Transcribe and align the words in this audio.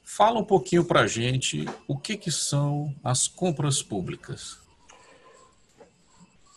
Fala 0.03 0.39
um 0.39 0.45
pouquinho 0.45 0.85
para 0.85 1.01
a 1.01 1.07
gente 1.07 1.65
o 1.87 1.97
que, 1.97 2.15
que 2.15 2.31
são 2.31 2.95
as 3.03 3.27
compras 3.27 3.81
públicas. 3.81 4.62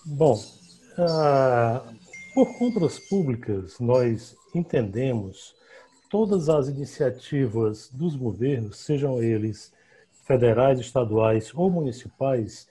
Bom, 0.08 0.34
uh, 0.34 1.96
por 2.32 2.56
compras 2.58 2.96
públicas, 2.96 3.80
nós 3.80 4.36
entendemos 4.54 5.52
todas 6.08 6.48
as 6.48 6.68
iniciativas 6.68 7.90
dos 7.92 8.14
governos, 8.14 8.78
sejam 8.78 9.20
eles 9.20 9.72
federais, 10.24 10.78
estaduais 10.78 11.52
ou 11.52 11.68
municipais, 11.68 12.68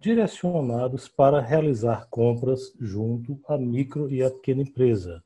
direcionados 0.00 1.06
para 1.06 1.40
realizar 1.40 2.08
compras 2.10 2.72
junto 2.80 3.38
à 3.46 3.56
micro 3.56 4.10
e 4.10 4.20
à 4.20 4.28
pequena 4.28 4.62
empresa. 4.62 5.22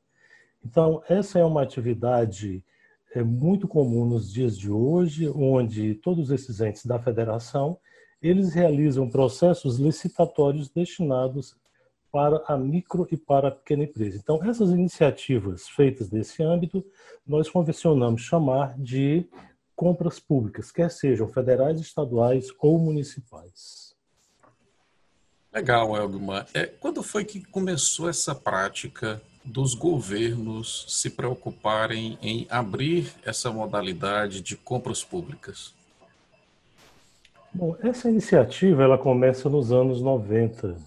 Então, 0.63 1.01
essa 1.09 1.39
é 1.39 1.43
uma 1.43 1.63
atividade 1.63 2.63
é, 3.15 3.23
muito 3.23 3.67
comum 3.67 4.05
nos 4.05 4.31
dias 4.31 4.55
de 4.55 4.69
hoje, 4.69 5.27
onde 5.27 5.95
todos 5.95 6.29
esses 6.29 6.61
entes 6.61 6.85
da 6.85 6.99
federação 6.99 7.79
eles 8.21 8.53
realizam 8.53 9.09
processos 9.09 9.77
licitatórios 9.77 10.69
destinados 10.69 11.55
para 12.11 12.43
a 12.47 12.57
micro 12.57 13.07
e 13.11 13.17
para 13.17 13.49
a 13.49 13.51
pequena 13.51 13.83
empresa. 13.83 14.17
Então, 14.17 14.43
essas 14.43 14.69
iniciativas 14.69 15.67
feitas 15.67 16.09
nesse 16.09 16.41
âmbito, 16.41 16.85
nós 17.25 17.49
convencionamos 17.49 18.21
chamar 18.21 18.77
de 18.77 19.27
compras 19.75 20.19
públicas, 20.19 20.71
quer 20.71 20.89
sejam 20.89 21.27
federais, 21.27 21.79
estaduais 21.79 22.47
ou 22.59 22.79
municipais. 22.79 23.95
Legal, 25.53 25.95
Elgman. 25.95 26.45
É, 26.53 26.65
quando 26.65 27.03
foi 27.03 27.23
que 27.23 27.43
começou 27.45 28.09
essa 28.09 28.33
prática 28.33 29.21
dos 29.45 29.73
governos 29.73 30.85
se 30.89 31.09
preocuparem 31.09 32.17
em 32.21 32.45
abrir 32.49 33.13
essa 33.23 33.51
modalidade 33.51 34.41
de 34.41 34.57
compras 34.57 35.03
públicas? 35.03 35.76
Bom, 37.57 37.75
essa 37.81 38.07
iniciativa 38.07 38.83
ela 38.83 38.99
começa 38.99 39.49
nos 39.49 39.71
anos 39.71 39.99
90. 39.99 40.77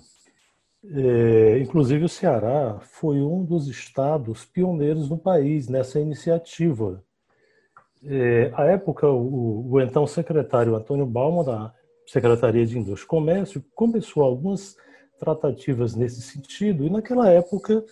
É, 0.85 1.59
inclusive 1.59 2.05
o 2.05 2.09
Ceará 2.09 2.79
foi 2.81 3.21
um 3.21 3.45
dos 3.45 3.67
estados 3.67 4.45
pioneiros 4.45 5.11
no 5.11 5.19
país 5.19 5.67
nessa 5.67 5.99
iniciativa. 5.99 7.03
É, 8.05 8.53
à 8.55 8.67
época, 8.67 9.09
o, 9.09 9.69
o, 9.69 9.81
então 9.81 10.07
secretário 10.07 10.77
Antônio 10.77 11.05
Balma, 11.05 11.43
da 11.43 11.75
Secretaria 12.07 12.65
de 12.65 12.79
Indústria 12.79 13.05
e 13.05 13.09
Comércio, 13.09 13.65
começou 13.75 14.23
algumas 14.23 14.77
tratativas 15.19 15.97
nesse 15.97 16.23
sentido, 16.23 16.87
e 16.87 16.91
naquela 16.91 17.29
época 17.29 17.85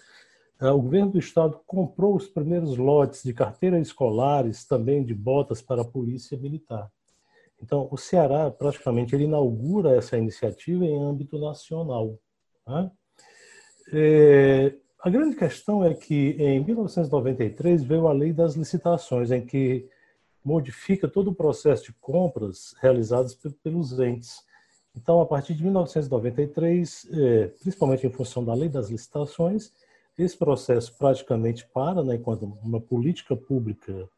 é, 0.60 0.70
o 0.70 0.81
governo 0.81 1.10
do 1.10 1.19
estado 1.19 1.60
comprou 1.66 2.14
os 2.14 2.28
primeiros 2.28 2.76
lotes 2.76 3.25
de 3.25 3.34
carteiras 3.34 3.88
escolares, 3.88 4.64
também 4.64 5.04
de 5.04 5.14
botas 5.14 5.60
para 5.60 5.82
a 5.82 5.84
polícia 5.84 6.38
militar. 6.38 6.88
Então, 7.62 7.88
o 7.91 7.96
Ceará, 7.96 8.50
praticamente, 8.50 9.14
ele 9.14 9.24
inaugura 9.24 9.96
essa 9.96 10.16
iniciativa 10.16 10.84
em 10.84 11.02
âmbito 11.02 11.38
nacional. 11.38 12.19
Né? 12.66 12.91
É, 13.92 14.74
a 15.00 15.10
grande 15.10 15.36
questão 15.36 15.84
é 15.84 15.94
que, 15.94 16.36
em 16.38 16.64
1993, 16.64 17.82
veio 17.82 18.06
a 18.06 18.12
Lei 18.12 18.32
das 18.32 18.54
Licitações, 18.54 19.30
em 19.30 19.44
que 19.44 19.88
modifica 20.44 21.08
todo 21.08 21.30
o 21.30 21.34
processo 21.34 21.84
de 21.84 21.92
compras 21.94 22.74
realizadas 22.80 23.36
pelos 23.62 23.98
entes. 23.98 24.46
Então, 24.96 25.20
a 25.20 25.26
partir 25.26 25.54
de 25.54 25.62
1993, 25.62 27.06
é, 27.12 27.46
principalmente 27.60 28.06
em 28.06 28.10
função 28.10 28.44
da 28.44 28.54
Lei 28.54 28.69
das 28.69 28.88
Licitações, 28.88 29.72
esse 30.16 30.36
processo 30.36 30.96
praticamente 30.96 31.66
para, 31.72 32.02
né, 32.02 32.16
enquanto 32.16 32.42
uma 32.62 32.80
política 32.80 33.36
pública, 33.36 34.08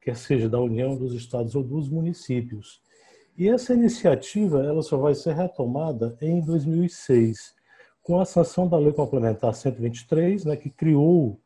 quer 0.00 0.16
seja 0.16 0.48
da 0.48 0.58
União, 0.58 0.96
dos 0.96 1.12
estados 1.12 1.54
ou 1.54 1.62
dos 1.62 1.88
municípios, 1.88 2.80
e 3.40 3.48
essa 3.48 3.72
iniciativa 3.72 4.62
ela 4.62 4.82
só 4.82 4.98
vai 4.98 5.14
ser 5.14 5.34
retomada 5.34 6.14
em 6.20 6.42
2006, 6.42 7.54
com 8.02 8.20
a 8.20 8.26
sanção 8.26 8.68
da 8.68 8.76
Lei 8.76 8.92
Complementar 8.92 9.54
123, 9.54 10.44
né, 10.44 10.56
que 10.56 10.68
criou 10.68 11.40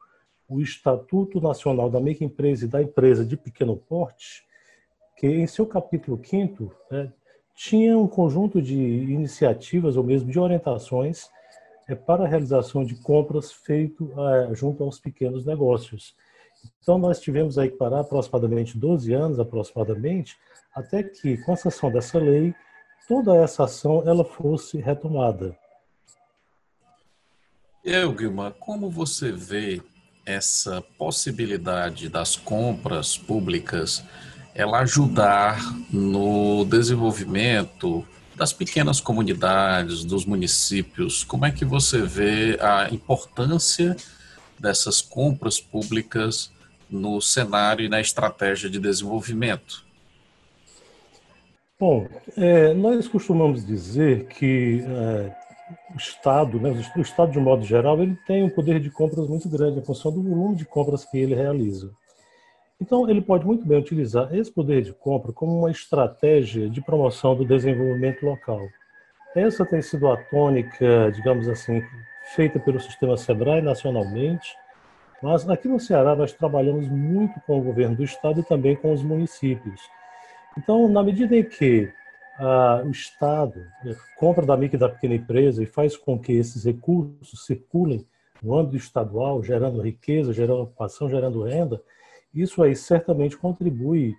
o 0.48 0.60
Estatuto 0.60 1.40
Nacional 1.40 1.88
da 1.88 2.00
Microempresa 2.00 2.64
e 2.64 2.68
da 2.68 2.82
Empresa 2.82 3.24
de 3.24 3.36
Pequeno 3.36 3.76
Porte, 3.76 4.44
que 5.16 5.28
em 5.28 5.46
seu 5.46 5.68
capítulo 5.68 6.20
5 6.20 6.74
né, 6.90 7.12
tinha 7.54 7.96
um 7.96 8.08
conjunto 8.08 8.60
de 8.60 8.74
iniciativas 8.74 9.96
ou 9.96 10.02
mesmo 10.02 10.32
de 10.32 10.40
orientações 10.40 11.28
é, 11.86 11.94
para 11.94 12.24
a 12.24 12.26
realização 12.26 12.84
de 12.84 12.96
compras 12.96 13.52
feito 13.52 14.12
é, 14.20 14.52
junto 14.52 14.82
aos 14.82 14.98
pequenos 14.98 15.46
negócios. 15.46 16.16
Então, 16.80 16.98
nós 16.98 17.20
tivemos 17.20 17.58
aí 17.58 17.70
que 17.70 17.76
parar 17.76 18.00
aproximadamente 18.00 18.76
12 18.76 19.12
anos, 19.12 19.40
aproximadamente, 19.40 20.36
até 20.74 21.02
que, 21.02 21.36
com 21.38 21.52
a 21.52 21.56
sanção 21.56 21.90
dessa 21.90 22.18
lei, 22.18 22.54
toda 23.08 23.36
essa 23.36 23.64
ação 23.64 24.02
ela 24.06 24.24
fosse 24.24 24.78
retomada. 24.78 25.56
Eu, 27.84 28.12
Guilma, 28.12 28.50
como 28.50 28.90
você 28.90 29.30
vê 29.30 29.82
essa 30.24 30.80
possibilidade 30.96 32.08
das 32.08 32.34
compras 32.34 33.18
públicas 33.18 34.02
ela 34.54 34.80
ajudar 34.80 35.60
no 35.90 36.64
desenvolvimento 36.64 38.06
das 38.36 38.52
pequenas 38.52 39.00
comunidades, 39.00 40.04
dos 40.04 40.24
municípios? 40.24 41.24
Como 41.24 41.44
é 41.44 41.50
que 41.50 41.64
você 41.64 42.02
vê 42.02 42.56
a 42.60 42.88
importância 42.92 43.96
dessas 44.58 45.00
compras 45.00 45.60
públicas 45.60 46.50
no 46.94 47.20
cenário 47.20 47.84
e 47.84 47.88
na 47.88 48.00
estratégia 48.00 48.70
de 48.70 48.78
desenvolvimento? 48.78 49.84
Bom, 51.78 52.06
é, 52.36 52.72
nós 52.72 53.08
costumamos 53.08 53.66
dizer 53.66 54.26
que 54.26 54.82
é, 54.86 55.36
o 55.92 55.96
Estado, 55.96 56.60
né, 56.60 56.70
o 56.96 57.00
Estado 57.00 57.32
de 57.32 57.40
modo 57.40 57.64
geral, 57.64 58.00
ele 58.00 58.16
tem 58.26 58.44
um 58.44 58.50
poder 58.50 58.78
de 58.80 58.90
compras 58.90 59.28
muito 59.28 59.48
grande 59.48 59.80
em 59.80 59.84
função 59.84 60.12
do 60.12 60.22
volume 60.22 60.56
de 60.56 60.64
compras 60.64 61.04
que 61.04 61.18
ele 61.18 61.34
realiza. 61.34 61.90
Então, 62.80 63.08
ele 63.08 63.20
pode 63.20 63.46
muito 63.46 63.66
bem 63.66 63.78
utilizar 63.78 64.34
esse 64.34 64.52
poder 64.52 64.82
de 64.82 64.92
compra 64.92 65.32
como 65.32 65.58
uma 65.58 65.70
estratégia 65.70 66.68
de 66.68 66.80
promoção 66.80 67.34
do 67.34 67.44
desenvolvimento 67.44 68.24
local. 68.24 68.60
Essa 69.34 69.64
tem 69.64 69.82
sido 69.82 70.08
a 70.08 70.16
tônica, 70.16 71.10
digamos 71.12 71.48
assim, 71.48 71.82
feita 72.34 72.58
pelo 72.60 72.80
sistema 72.80 73.16
SEBRAE 73.16 73.62
nacionalmente, 73.62 74.54
mas 75.24 75.48
aqui 75.48 75.66
no 75.66 75.80
Ceará 75.80 76.14
nós 76.14 76.34
trabalhamos 76.34 76.86
muito 76.86 77.40
com 77.46 77.58
o 77.58 77.62
governo 77.62 77.96
do 77.96 78.04
estado 78.04 78.40
e 78.40 78.42
também 78.42 78.76
com 78.76 78.92
os 78.92 79.02
municípios. 79.02 79.80
Então, 80.58 80.86
na 80.86 81.02
medida 81.02 81.34
em 81.34 81.42
que 81.42 81.90
ah, 82.38 82.82
o 82.84 82.90
Estado 82.90 83.58
né, 83.82 83.96
compra 84.18 84.44
da 84.44 84.54
micro 84.54 84.78
da 84.78 84.86
pequena 84.86 85.14
empresa 85.14 85.62
e 85.62 85.66
faz 85.66 85.96
com 85.96 86.18
que 86.18 86.34
esses 86.34 86.66
recursos 86.66 87.46
circulem 87.46 88.06
no 88.42 88.54
âmbito 88.54 88.76
estadual, 88.76 89.42
gerando 89.42 89.80
riqueza, 89.80 90.30
gerando 90.30 90.64
ocupação, 90.64 91.08
gerando 91.08 91.42
renda, 91.42 91.80
isso 92.34 92.62
aí 92.62 92.76
certamente 92.76 93.34
contribui 93.34 94.14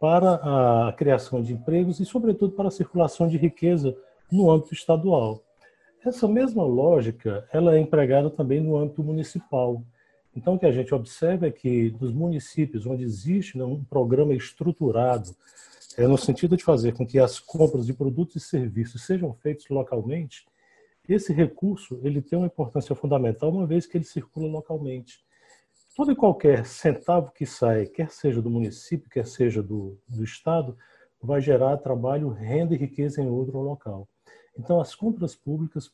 para 0.00 0.88
a 0.88 0.92
criação 0.94 1.42
de 1.42 1.52
empregos 1.52 2.00
e, 2.00 2.06
sobretudo, 2.06 2.54
para 2.54 2.68
a 2.68 2.70
circulação 2.70 3.28
de 3.28 3.36
riqueza 3.36 3.94
no 4.32 4.50
âmbito 4.50 4.72
estadual. 4.72 5.42
Essa 6.02 6.26
mesma 6.26 6.64
lógica 6.64 7.46
ela 7.52 7.76
é 7.76 7.78
empregada 7.78 8.30
também 8.30 8.58
no 8.58 8.74
âmbito 8.74 9.02
municipal. 9.02 9.82
Então, 10.36 10.54
o 10.54 10.58
que 10.58 10.66
a 10.66 10.72
gente 10.72 10.94
observa 10.94 11.46
é 11.46 11.50
que 11.50 11.96
nos 11.98 12.12
municípios 12.12 12.84
onde 12.84 13.02
existe 13.02 13.56
né, 13.56 13.64
um 13.64 13.82
programa 13.82 14.34
estruturado 14.34 15.34
é 15.96 16.06
no 16.06 16.18
sentido 16.18 16.58
de 16.58 16.62
fazer 16.62 16.92
com 16.92 17.06
que 17.06 17.18
as 17.18 17.40
compras 17.40 17.86
de 17.86 17.94
produtos 17.94 18.36
e 18.36 18.40
serviços 18.40 19.02
sejam 19.06 19.32
feitos 19.32 19.66
localmente, 19.70 20.46
esse 21.08 21.32
recurso 21.32 21.98
ele 22.02 22.20
tem 22.20 22.38
uma 22.38 22.48
importância 22.48 22.94
fundamental 22.94 23.50
uma 23.50 23.66
vez 23.66 23.86
que 23.86 23.96
ele 23.96 24.04
circula 24.04 24.46
localmente. 24.46 25.24
Todo 25.96 26.12
e 26.12 26.16
qualquer 26.16 26.66
centavo 26.66 27.32
que 27.32 27.46
sai, 27.46 27.86
quer 27.86 28.10
seja 28.10 28.42
do 28.42 28.50
município, 28.50 29.08
quer 29.08 29.26
seja 29.26 29.62
do, 29.62 29.98
do 30.06 30.22
estado, 30.22 30.76
vai 31.22 31.40
gerar 31.40 31.78
trabalho, 31.78 32.28
renda 32.28 32.74
e 32.74 32.78
riqueza 32.78 33.22
em 33.22 33.28
outro 33.28 33.58
local. 33.60 34.06
Então, 34.58 34.78
as 34.78 34.94
compras 34.94 35.34
públicas 35.34 35.90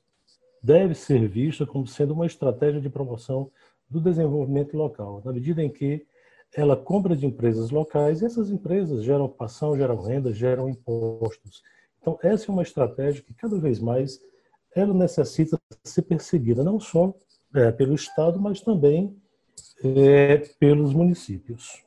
devem 0.61 0.95
ser 0.95 1.29
vistas 1.29 1.69
como 1.69 1.87
sendo 1.87 2.15
uma 2.15 2.27
estratégia 2.27 2.81
de 2.81 2.91
promoção 2.91 3.51
do 3.93 4.01
desenvolvimento 4.01 4.77
local, 4.77 5.21
na 5.25 5.33
medida 5.33 5.63
em 5.63 5.71
que 5.71 6.07
ela 6.55 6.77
compra 6.77 7.15
de 7.15 7.27
empresas 7.27 7.71
locais 7.71 8.21
e 8.21 8.27
essas 8.27 8.51
empresas 8.51 9.05
geram 9.05 9.27
ocupação, 9.27 9.77
geram 9.77 10.01
renda, 10.01 10.33
geram 10.33 10.69
impostos. 10.69 11.63
Então, 12.01 12.19
essa 12.23 12.51
é 12.51 12.53
uma 12.53 12.63
estratégia 12.63 13.23
que 13.23 13.35
cada 13.35 13.59
vez 13.59 13.79
mais 13.79 14.21
ela 14.75 14.95
necessita 14.95 15.61
ser 15.85 16.03
perseguida, 16.03 16.65
não 16.65 16.81
só 16.81 17.15
é, 17.55 17.71
pelo 17.71 17.95
Estado, 17.95 18.41
mas 18.41 18.61
também 18.61 19.15
é, 19.85 20.39
pelos 20.59 20.95
municípios. 20.95 21.85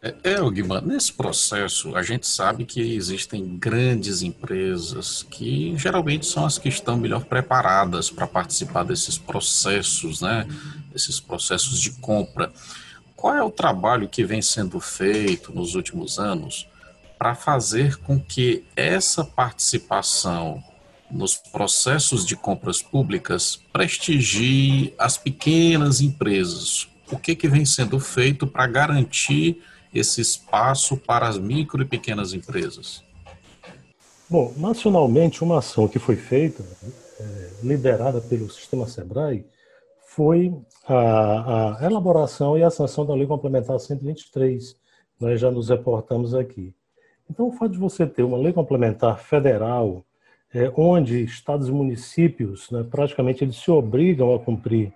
É, 0.00 0.14
é 0.22 0.50
Guimar, 0.50 0.84
nesse 0.84 1.12
processo 1.12 1.96
a 1.96 2.02
gente 2.04 2.24
sabe 2.24 2.64
que 2.64 2.94
existem 2.94 3.58
grandes 3.58 4.22
empresas 4.22 5.24
que 5.24 5.76
geralmente 5.76 6.24
são 6.24 6.46
as 6.46 6.56
que 6.56 6.68
estão 6.68 6.96
melhor 6.96 7.24
preparadas 7.24 8.08
para 8.08 8.26
participar 8.26 8.84
desses 8.84 9.18
processos, 9.18 10.20
né? 10.20 10.46
Esses 10.94 11.18
processos 11.18 11.80
de 11.80 11.90
compra. 11.92 12.52
Qual 13.16 13.34
é 13.34 13.42
o 13.42 13.50
trabalho 13.50 14.08
que 14.08 14.24
vem 14.24 14.40
sendo 14.40 14.78
feito 14.78 15.52
nos 15.52 15.74
últimos 15.74 16.20
anos 16.20 16.68
para 17.18 17.34
fazer 17.34 17.96
com 17.96 18.20
que 18.20 18.64
essa 18.76 19.24
participação 19.24 20.62
nos 21.10 21.34
processos 21.34 22.24
de 22.24 22.36
compras 22.36 22.80
públicas 22.80 23.60
prestigie 23.72 24.94
as 24.96 25.18
pequenas 25.18 26.00
empresas? 26.00 26.86
O 27.10 27.18
que, 27.18 27.34
que 27.34 27.48
vem 27.48 27.64
sendo 27.64 27.98
feito 27.98 28.46
para 28.46 28.68
garantir 28.68 29.60
esse 29.94 30.20
espaço 30.20 30.96
para 30.96 31.28
as 31.28 31.38
micro 31.38 31.82
e 31.82 31.84
pequenas 31.84 32.32
empresas? 32.32 33.02
Bom, 34.28 34.52
nacionalmente, 34.56 35.42
uma 35.42 35.58
ação 35.58 35.88
que 35.88 35.98
foi 35.98 36.16
feita, 36.16 36.62
é, 37.18 37.50
liderada 37.62 38.20
pelo 38.20 38.50
Sistema 38.50 38.86
SEBRAE, 38.86 39.44
foi 40.06 40.54
a, 40.86 41.78
a, 41.80 41.86
elaboração 41.86 42.58
e 42.58 42.62
a 42.62 42.70
sanção 42.70 43.06
da 43.06 43.14
Lei 43.14 43.26
Complementar 43.26 43.78
123. 43.78 44.76
Nós 45.20 45.40
já 45.40 45.50
nos 45.50 45.68
reportamos 45.68 46.34
aqui. 46.34 46.74
Então, 47.30 47.48
o 47.48 47.52
fato 47.52 47.72
de 47.72 47.78
você 47.78 48.06
ter 48.06 48.22
uma 48.22 48.38
lei 48.38 48.52
complementar 48.52 49.18
federal 49.18 50.04
é, 50.52 50.70
onde 50.76 51.22
estados 51.22 51.68
e 51.68 51.72
municípios, 51.72 52.70
né, 52.70 52.84
praticamente, 52.90 53.44
eles 53.44 53.56
se 53.56 53.70
obrigam 53.70 54.34
a 54.34 54.38
cumprir 54.38 54.92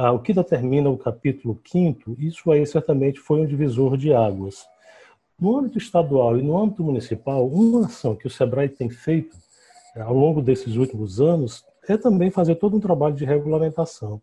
ah, 0.00 0.12
o 0.12 0.20
que 0.20 0.32
determina 0.32 0.88
o 0.88 0.96
capítulo 0.96 1.60
5 1.66 2.14
isso 2.20 2.52
aí 2.52 2.64
certamente 2.64 3.18
foi 3.18 3.40
um 3.40 3.46
divisor 3.46 3.96
de 3.96 4.14
águas. 4.14 4.64
No 5.40 5.58
âmbito 5.58 5.76
estadual 5.76 6.38
e 6.38 6.42
no 6.42 6.56
âmbito 6.56 6.84
municipal, 6.84 7.44
uma 7.48 7.86
ação 7.86 8.14
que 8.14 8.24
o 8.24 8.30
SEBRAE 8.30 8.68
tem 8.68 8.88
feito 8.88 9.36
é, 9.96 10.00
ao 10.00 10.14
longo 10.14 10.40
desses 10.40 10.76
últimos 10.76 11.20
anos 11.20 11.64
é 11.88 11.96
também 11.96 12.30
fazer 12.30 12.54
todo 12.54 12.76
um 12.76 12.80
trabalho 12.80 13.16
de 13.16 13.24
regulamentação. 13.24 14.22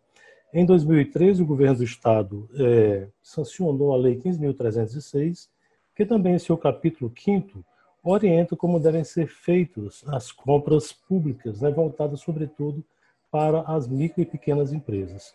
Em 0.50 0.64
2013, 0.64 1.42
o 1.42 1.46
governo 1.46 1.76
do 1.76 1.84
estado 1.84 2.48
é, 2.58 3.08
sancionou 3.22 3.92
a 3.92 3.98
Lei 3.98 4.18
15.306, 4.18 5.48
que 5.94 6.06
também 6.06 6.36
em 6.36 6.38
seu 6.38 6.56
capítulo 6.56 7.12
5 7.14 7.62
orienta 8.02 8.56
como 8.56 8.80
devem 8.80 9.04
ser 9.04 9.26
feitas 9.26 10.02
as 10.06 10.32
compras 10.32 10.90
públicas, 10.90 11.60
né, 11.60 11.70
voltadas 11.70 12.20
sobretudo 12.20 12.82
para 13.30 13.60
as 13.62 13.86
micro 13.86 14.22
e 14.22 14.24
pequenas 14.24 14.72
empresas. 14.72 15.34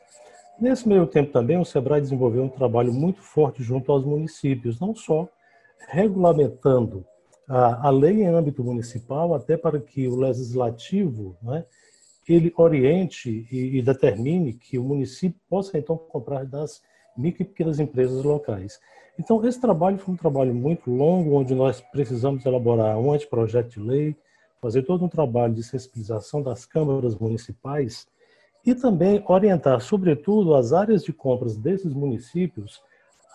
Nesse 0.59 0.87
meio 0.87 1.07
tempo 1.07 1.31
também, 1.31 1.57
o 1.57 1.65
SEBRAE 1.65 2.01
desenvolveu 2.01 2.43
um 2.43 2.49
trabalho 2.49 2.93
muito 2.93 3.21
forte 3.21 3.63
junto 3.63 3.91
aos 3.91 4.05
municípios, 4.05 4.79
não 4.79 4.93
só 4.93 5.27
regulamentando 5.87 7.05
a, 7.47 7.87
a 7.87 7.89
lei 7.89 8.21
em 8.21 8.27
âmbito 8.27 8.63
municipal, 8.63 9.33
até 9.33 9.57
para 9.57 9.79
que 9.79 10.07
o 10.07 10.15
legislativo 10.15 11.35
né, 11.41 11.65
ele 12.27 12.53
oriente 12.55 13.47
e, 13.51 13.77
e, 13.77 13.81
determine 13.81 14.53
que 14.53 14.77
o 14.77 14.83
município 14.83 15.39
possa 15.49 15.77
então 15.77 15.97
comprar 15.97 16.45
das 16.45 16.81
micro 17.17 17.41
e 17.41 17.45
pequenas 17.45 17.79
empresas 17.79 18.23
locais. 18.23 18.79
Então, 19.19 19.43
esse 19.45 19.59
trabalho 19.59 19.97
foi 19.97 20.13
um 20.13 20.17
trabalho 20.17 20.53
muito 20.53 20.89
longo, 20.89 21.35
onde 21.35 21.53
nós 21.53 21.81
precisamos 21.81 22.45
elaborar 22.45 22.97
um 22.97 23.11
anteprojeto 23.11 23.69
de 23.69 23.79
lei, 23.79 24.15
fazer 24.61 24.83
todo 24.83 25.03
um 25.03 25.09
trabalho 25.09 25.53
de 25.53 25.63
sensibilização 25.63 26.41
das 26.41 26.65
câmaras 26.65 27.15
municipais 27.17 28.07
e 28.65 28.75
também 28.75 29.23
orientar, 29.27 29.81
sobretudo, 29.81 30.55
as 30.55 30.71
áreas 30.73 31.03
de 31.03 31.11
compras 31.11 31.57
desses 31.57 31.93
municípios 31.93 32.81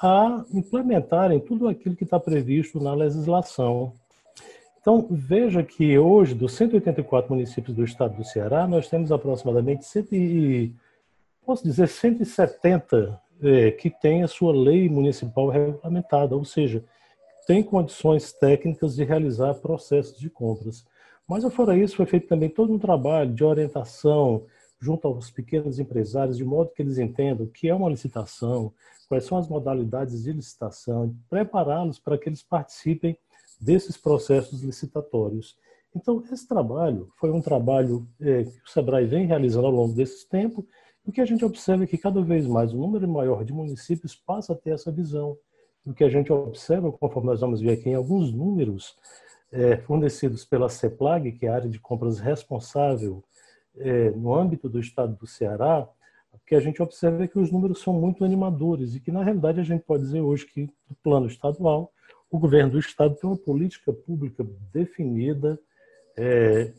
a 0.00 0.44
implementarem 0.52 1.40
tudo 1.40 1.68
aquilo 1.68 1.96
que 1.96 2.04
está 2.04 2.20
previsto 2.20 2.80
na 2.80 2.94
legislação. 2.94 3.92
Então, 4.80 5.06
veja 5.10 5.62
que 5.62 5.98
hoje, 5.98 6.34
dos 6.34 6.52
184 6.52 7.34
municípios 7.34 7.74
do 7.74 7.82
estado 7.82 8.16
do 8.16 8.24
Ceará, 8.24 8.68
nós 8.68 8.88
temos 8.88 9.10
aproximadamente 9.10 9.84
100, 9.84 10.74
posso 11.44 11.64
dizer 11.64 11.88
170 11.88 13.20
é, 13.42 13.70
que 13.72 13.90
têm 13.90 14.22
a 14.22 14.28
sua 14.28 14.52
lei 14.52 14.88
municipal 14.88 15.48
regulamentada, 15.48 16.36
ou 16.36 16.44
seja, 16.44 16.84
tem 17.46 17.62
condições 17.62 18.32
técnicas 18.32 18.94
de 18.94 19.02
realizar 19.02 19.54
processos 19.54 20.18
de 20.18 20.30
compras. 20.30 20.86
Mas, 21.26 21.42
fora 21.52 21.76
isso, 21.76 21.96
foi 21.96 22.06
feito 22.06 22.28
também 22.28 22.48
todo 22.48 22.72
um 22.72 22.78
trabalho 22.78 23.32
de 23.32 23.42
orientação 23.42 24.44
junto 24.80 25.08
aos 25.08 25.30
pequenos 25.30 25.78
empresários, 25.78 26.36
de 26.36 26.44
modo 26.44 26.70
que 26.70 26.82
eles 26.82 26.98
entendam 26.98 27.46
o 27.46 27.50
que 27.50 27.68
é 27.68 27.74
uma 27.74 27.88
licitação, 27.88 28.72
quais 29.08 29.24
são 29.24 29.38
as 29.38 29.48
modalidades 29.48 30.22
de 30.22 30.32
licitação, 30.32 31.14
prepará-los 31.28 31.98
para 31.98 32.18
que 32.18 32.28
eles 32.28 32.42
participem 32.42 33.16
desses 33.60 33.96
processos 33.96 34.62
licitatórios. 34.62 35.56
Então, 35.94 36.22
esse 36.30 36.46
trabalho 36.46 37.08
foi 37.16 37.30
um 37.30 37.40
trabalho 37.40 38.06
é, 38.20 38.44
que 38.44 38.50
o 38.50 38.70
SEBRAE 38.70 39.06
vem 39.06 39.26
realizando 39.26 39.66
ao 39.66 39.72
longo 39.72 39.94
desse 39.94 40.28
tempo, 40.28 40.66
e 41.06 41.10
o 41.10 41.12
que 41.12 41.20
a 41.20 41.24
gente 41.24 41.44
observa 41.44 41.84
é 41.84 41.86
que 41.86 41.96
cada 41.96 42.20
vez 42.20 42.46
mais 42.46 42.74
o 42.74 42.76
número 42.76 43.08
maior 43.08 43.44
de 43.44 43.52
municípios 43.52 44.14
passa 44.14 44.52
a 44.52 44.56
ter 44.56 44.70
essa 44.70 44.92
visão. 44.92 45.38
O 45.86 45.94
que 45.94 46.04
a 46.04 46.08
gente 46.08 46.32
observa, 46.32 46.90
conforme 46.92 47.28
nós 47.28 47.40
vamos 47.40 47.60
ver 47.60 47.70
aqui 47.70 47.88
em 47.88 47.94
alguns 47.94 48.32
números, 48.32 48.96
é, 49.52 49.76
fornecidos 49.78 50.44
pela 50.44 50.68
CEPLAG, 50.68 51.32
que 51.32 51.46
é 51.46 51.48
a 51.48 51.54
área 51.54 51.70
de 51.70 51.78
compras 51.78 52.18
responsável 52.18 53.22
é, 53.78 54.10
no 54.10 54.34
âmbito 54.34 54.68
do 54.68 54.80
estado 54.80 55.16
do 55.16 55.26
Ceará, 55.26 55.88
que 56.46 56.54
a 56.54 56.60
gente 56.60 56.80
observa 56.80 57.24
é 57.24 57.28
que 57.28 57.38
os 57.38 57.50
números 57.50 57.80
são 57.80 57.92
muito 57.92 58.24
animadores 58.24 58.94
e 58.94 59.00
que, 59.00 59.10
na 59.10 59.24
realidade, 59.24 59.60
a 59.60 59.64
gente 59.64 59.82
pode 59.82 60.04
dizer 60.04 60.20
hoje 60.20 60.46
que, 60.46 60.62
no 60.88 60.96
plano 61.02 61.26
estadual, 61.26 61.92
o 62.30 62.38
governo 62.38 62.72
do 62.72 62.78
estado 62.78 63.16
tem 63.16 63.28
uma 63.28 63.36
política 63.36 63.92
pública 63.92 64.46
definida, 64.72 65.58
é, 66.16 66.72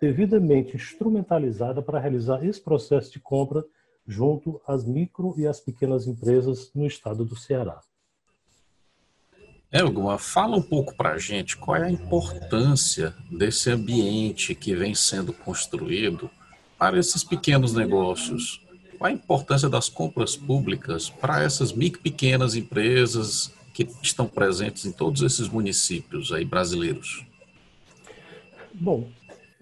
devidamente 0.00 0.76
instrumentalizada 0.76 1.80
para 1.80 1.98
realizar 1.98 2.44
esse 2.44 2.60
processo 2.60 3.10
de 3.10 3.18
compra 3.18 3.64
junto 4.06 4.60
às 4.66 4.84
micro 4.84 5.34
e 5.38 5.46
às 5.46 5.60
pequenas 5.60 6.06
empresas 6.06 6.70
no 6.74 6.86
estado 6.86 7.24
do 7.24 7.36
Ceará. 7.36 7.80
Elgma, 9.72 10.16
fala 10.16 10.56
um 10.56 10.62
pouco 10.62 10.94
para 10.94 11.12
a 11.12 11.18
gente 11.18 11.56
qual 11.56 11.76
é 11.76 11.86
a 11.86 11.90
importância 11.90 13.14
desse 13.30 13.70
ambiente 13.70 14.54
que 14.54 14.74
vem 14.74 14.94
sendo 14.94 15.32
construído 15.32 16.30
para 16.78 16.98
esses 16.98 17.24
pequenos 17.24 17.74
negócios. 17.74 18.62
Qual 18.96 19.10
a 19.10 19.12
importância 19.12 19.68
das 19.68 19.88
compras 19.88 20.36
públicas 20.36 21.10
para 21.10 21.42
essas 21.42 21.72
micro 21.72 22.00
pequenas 22.00 22.54
empresas 22.54 23.52
que 23.74 23.86
estão 24.02 24.26
presentes 24.26 24.86
em 24.86 24.92
todos 24.92 25.20
esses 25.22 25.48
municípios 25.48 26.32
aí 26.32 26.44
brasileiros? 26.44 27.26
Bom, 28.72 29.08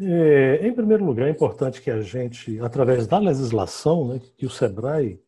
é, 0.00 0.66
em 0.66 0.73
primeiro 0.73 1.04
lugar, 1.04 1.28
é 1.28 1.30
importante 1.30 1.80
que 1.80 1.90
a 1.90 2.00
gente, 2.00 2.61
através 2.61 3.06
da 3.06 3.18
legislação, 3.18 4.08
né, 4.08 4.20
que 4.37 4.44
o 4.44 4.50
SEBRAE 4.50 5.12
é, 5.14 5.18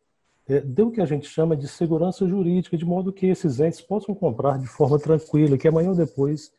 deu 0.65 0.89
o 0.89 0.93
que 0.93 1.01
a 1.01 1.07
gente 1.07 1.29
chama 1.29 1.57
de 1.57 1.67
segurança 1.67 2.27
jurídica, 2.27 2.77
de 2.77 2.85
modo 2.85 3.13
que 3.13 3.27
esses 3.27 3.59
entes 3.59 3.81
possam 3.81 4.15
comprar 4.15 4.59
de 4.59 4.67
forma 4.67 4.99
tranquila, 4.99 5.59
que 5.59 5.67
amanhã 5.67 5.91
ou 5.91 5.97
depois 5.97 6.53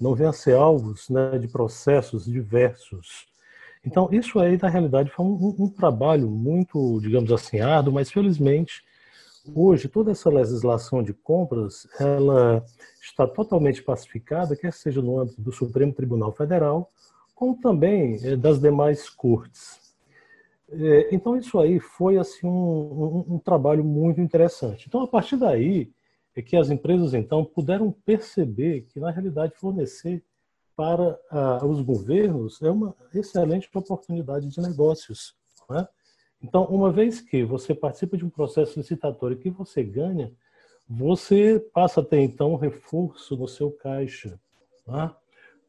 não 0.00 0.14
venham 0.14 0.30
a 0.30 0.32
ser 0.32 0.56
alvos 0.56 1.08
né, 1.08 1.38
de 1.38 1.48
processos 1.48 2.24
diversos. 2.24 3.26
Então, 3.84 4.08
isso 4.10 4.38
aí, 4.38 4.58
na 4.60 4.68
realidade, 4.68 5.10
foi 5.10 5.24
um, 5.26 5.56
um, 5.58 5.68
trabalho 5.68 6.30
muito, 6.30 6.98
digamos 7.00 7.30
assim, 7.30 7.60
árduo, 7.60 7.92
mas 7.92 8.10
felizmente, 8.10 8.82
hoje, 9.54 9.88
toda 9.88 10.10
essa 10.10 10.30
legislação 10.30 11.02
de 11.02 11.12
compras, 11.12 11.86
ela 12.00 12.64
está 13.02 13.26
totalmente 13.26 13.82
pacificada, 13.82 14.56
quer 14.56 14.72
seja 14.72 15.02
no 15.02 15.20
âmbito 15.20 15.42
do 15.42 15.52
Supremo 15.52 15.92
Tribunal 15.92 16.32
Federal, 16.32 16.90
como 17.34 17.60
também 17.60 18.18
é, 18.24 18.36
das 18.36 18.58
demais 18.58 19.10
cortes. 19.10 19.83
É, 20.76 21.14
então, 21.14 21.36
isso 21.36 21.58
aí 21.58 21.78
foi 21.78 22.18
assim, 22.18 22.46
um, 22.46 22.50
um, 23.28 23.34
um, 23.34 23.38
trabalho 23.38 23.84
muito 23.84 24.20
interessante. 24.20 24.86
Então, 24.88 25.02
a 25.02 25.06
partir 25.06 25.36
daí, 25.36 25.92
é 26.34 26.42
que 26.42 26.56
as 26.56 26.70
empresas, 26.70 27.14
então, 27.14 27.44
puderam 27.44 27.92
perceber 27.92 28.82
que, 28.82 28.98
na 28.98 29.10
realidade, 29.10 29.54
fornecer 29.56 30.22
para 30.76 31.18
ah, 31.30 31.64
os 31.64 31.80
governos 31.80 32.60
é 32.60 32.70
uma 32.70 32.94
excelente 33.14 33.68
oportunidade 33.72 34.48
de 34.48 34.60
negócios. 34.60 35.34
Né? 35.70 35.86
Então, 36.42 36.64
uma 36.64 36.90
vez 36.90 37.20
que 37.20 37.44
você 37.44 37.74
participa 37.74 38.16
de 38.16 38.24
um 38.24 38.30
processo 38.30 38.78
licitatório 38.78 39.38
que 39.38 39.50
você 39.50 39.84
ganha, 39.84 40.32
você 40.88 41.60
passa 41.72 42.00
a 42.00 42.04
ter 42.04 42.20
então 42.20 42.52
um 42.52 42.56
reforço 42.56 43.36
no 43.36 43.46
seu 43.46 43.70
caixa. 43.70 44.38
Né? 44.86 45.10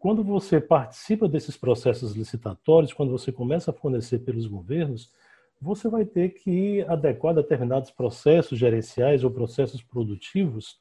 Quando 0.06 0.24
você 0.24 0.62
participa 0.62 1.28
desses 1.28 1.58
processos 1.58 2.14
licitatórios, 2.14 2.94
quando 2.94 3.10
você 3.10 3.32
começa 3.32 3.72
a 3.72 3.74
fornecer 3.74 4.20
pelos 4.20 4.46
governos, 4.46 5.12
você 5.60 5.90
vai 5.90 6.06
ter 6.06 6.30
que 6.30 6.84
adequar 6.84 7.34
determinados 7.34 7.90
processos 7.90 8.60
gerenciais 8.60 9.24
ou 9.24 9.32
processos 9.32 9.82
produtivos 9.82 10.80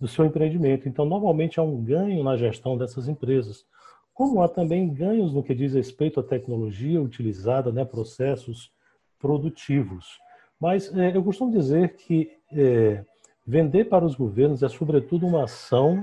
do 0.00 0.08
seu 0.08 0.24
empreendimento. 0.24 0.88
Então, 0.88 1.04
normalmente 1.04 1.60
há 1.60 1.62
um 1.62 1.84
ganho 1.84 2.24
na 2.24 2.34
gestão 2.34 2.78
dessas 2.78 3.08
empresas, 3.08 3.66
como 4.14 4.40
há 4.40 4.48
também 4.48 4.88
ganhos 4.88 5.34
no 5.34 5.42
que 5.42 5.54
diz 5.54 5.74
respeito 5.74 6.18
à 6.18 6.22
tecnologia 6.22 7.02
utilizada, 7.02 7.70
né, 7.70 7.84
processos 7.84 8.72
produtivos. 9.18 10.18
Mas 10.58 10.90
é, 10.96 11.14
eu 11.14 11.22
costumo 11.22 11.52
dizer 11.52 11.94
que 11.96 12.32
é, 12.50 13.04
vender 13.46 13.84
para 13.84 14.02
os 14.02 14.14
governos 14.14 14.62
é, 14.62 14.68
sobretudo, 14.70 15.26
uma 15.26 15.44
ação 15.44 16.02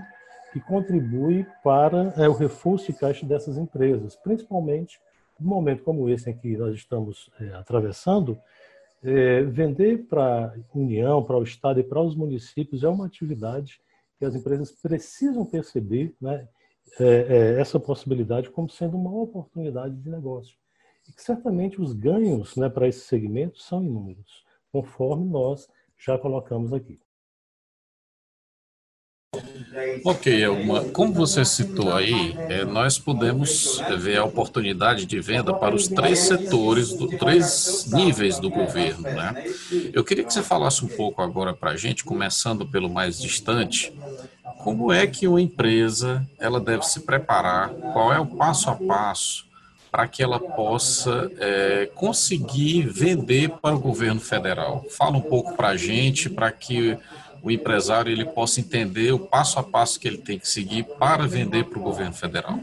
que 0.52 0.60
contribui 0.60 1.46
para 1.64 2.14
é, 2.18 2.28
o 2.28 2.34
reforço 2.34 2.92
de 2.92 2.98
caixa 2.98 3.26
dessas 3.26 3.58
empresas, 3.58 4.16
principalmente 4.16 5.00
num 5.40 5.50
momento 5.50 5.84
como 5.84 6.10
esse 6.10 6.30
em 6.30 6.38
que 6.38 6.56
nós 6.58 6.76
estamos 6.76 7.32
é, 7.40 7.54
atravessando, 7.54 8.38
é, 9.04 9.42
vender 9.44 10.06
para 10.08 10.48
a 10.48 10.78
União, 10.78 11.24
para 11.24 11.38
o 11.38 11.44
Estado 11.44 11.80
e 11.80 11.84
para 11.84 12.02
os 12.02 12.16
municípios 12.16 12.84
é 12.84 12.88
uma 12.88 13.08
atividade 13.08 13.82
que 14.20 14.26
as 14.26 14.36
empresas 14.36 14.72
precisam 14.72 15.46
perceber 15.46 16.14
né, 16.22 16.48
é, 17.00 17.06
é, 17.06 17.60
essa 17.60 17.80
possibilidade 17.80 18.50
como 18.52 18.70
sendo 18.70 18.98
uma 18.98 19.12
oportunidade 19.12 19.96
de 19.96 20.10
negócio. 20.10 20.56
E 21.10 21.12
que 21.12 21.24
certamente 21.24 21.82
os 21.82 21.94
ganhos 21.94 22.56
né, 22.56 22.70
para 22.70 22.88
esse 22.88 23.00
segmento 23.00 23.60
são 23.60 23.84
inúmeros, 23.84 24.46
conforme 24.72 25.28
nós 25.28 25.68
já 25.98 26.18
colocamos 26.18 26.72
aqui. 26.72 27.00
Ok, 30.04 30.44
Elma, 30.44 30.84
como 30.92 31.14
você 31.14 31.46
citou 31.46 31.94
aí, 31.94 32.36
é, 32.50 32.66
nós 32.66 33.00
podemos 33.00 33.82
ver 33.98 34.18
a 34.18 34.26
oportunidade 34.26 35.06
de 35.06 35.22
venda 35.22 35.54
para 35.54 35.74
os 35.74 35.88
três 35.88 36.20
setores, 36.20 36.94
do, 36.94 37.08
três 37.18 37.86
níveis 37.88 38.40
do 38.40 38.50
governo, 38.50 39.10
né? 39.10 39.34
Eu 39.94 40.04
queria 40.04 40.26
que 40.26 40.34
você 40.34 40.44
falasse 40.44 40.84
um 40.84 40.88
pouco 40.90 41.22
agora 41.22 41.54
para 41.54 41.72
a 41.72 41.78
gente, 41.78 42.04
começando 42.04 42.68
pelo 42.68 42.90
mais 42.90 43.22
distante, 43.22 43.94
como 44.64 44.92
é 44.92 45.08
que 45.08 45.28
uma 45.28 45.42
empresa 45.42 46.28
ela 46.38 46.60
deve 46.60 46.84
se 46.84 47.00
preparar, 47.00 47.70
qual 47.94 48.12
é 48.12 48.20
o 48.20 48.26
passo 48.26 48.70
a 48.70 48.76
passo 48.76 49.46
para 49.90 50.08
que 50.08 50.22
ela 50.22 50.40
possa 50.40 51.32
é, 51.38 51.90
conseguir 51.96 52.88
vender 52.88 53.50
para 53.62 53.76
o 53.76 53.80
governo 53.80 54.20
federal? 54.20 54.86
Fala 54.90 55.18
um 55.18 55.22
pouco 55.22 55.56
para 55.56 55.70
a 55.70 55.78
gente, 55.78 56.30
para 56.30 56.52
que 56.52 56.98
o 57.44 57.50
empresário 57.50 58.12
ele 58.12 58.26
possa 58.26 58.60
entender 58.60 59.12
o 59.12 59.20
passo 59.20 59.60
a 59.60 59.64
passo 59.64 60.00
que 60.00 60.08
ele 60.08 60.20
tem 60.20 60.38
que 60.38 60.48
seguir 60.48 60.84
para 60.98 61.28
vender 61.28 61.66
para 61.66 61.80
o 61.80 61.84
governo 61.84 62.14
federal? 62.14 62.60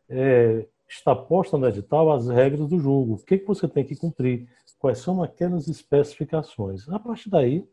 é, 0.09 0.65
está 0.87 1.15
posto 1.15 1.57
no 1.57 1.67
edital 1.67 2.11
as 2.11 2.27
regras 2.27 2.67
do 2.67 2.79
jogo. 2.79 3.13
O 3.13 3.17
que, 3.25 3.37
que 3.37 3.47
você 3.47 3.67
tem 3.67 3.83
que 3.83 3.95
cumprir? 3.95 4.47
Quais 4.79 4.99
são 4.99 5.21
aquelas 5.21 5.67
especificações? 5.67 6.89
A 6.89 6.97
partir 6.97 7.29
daí, 7.29 7.67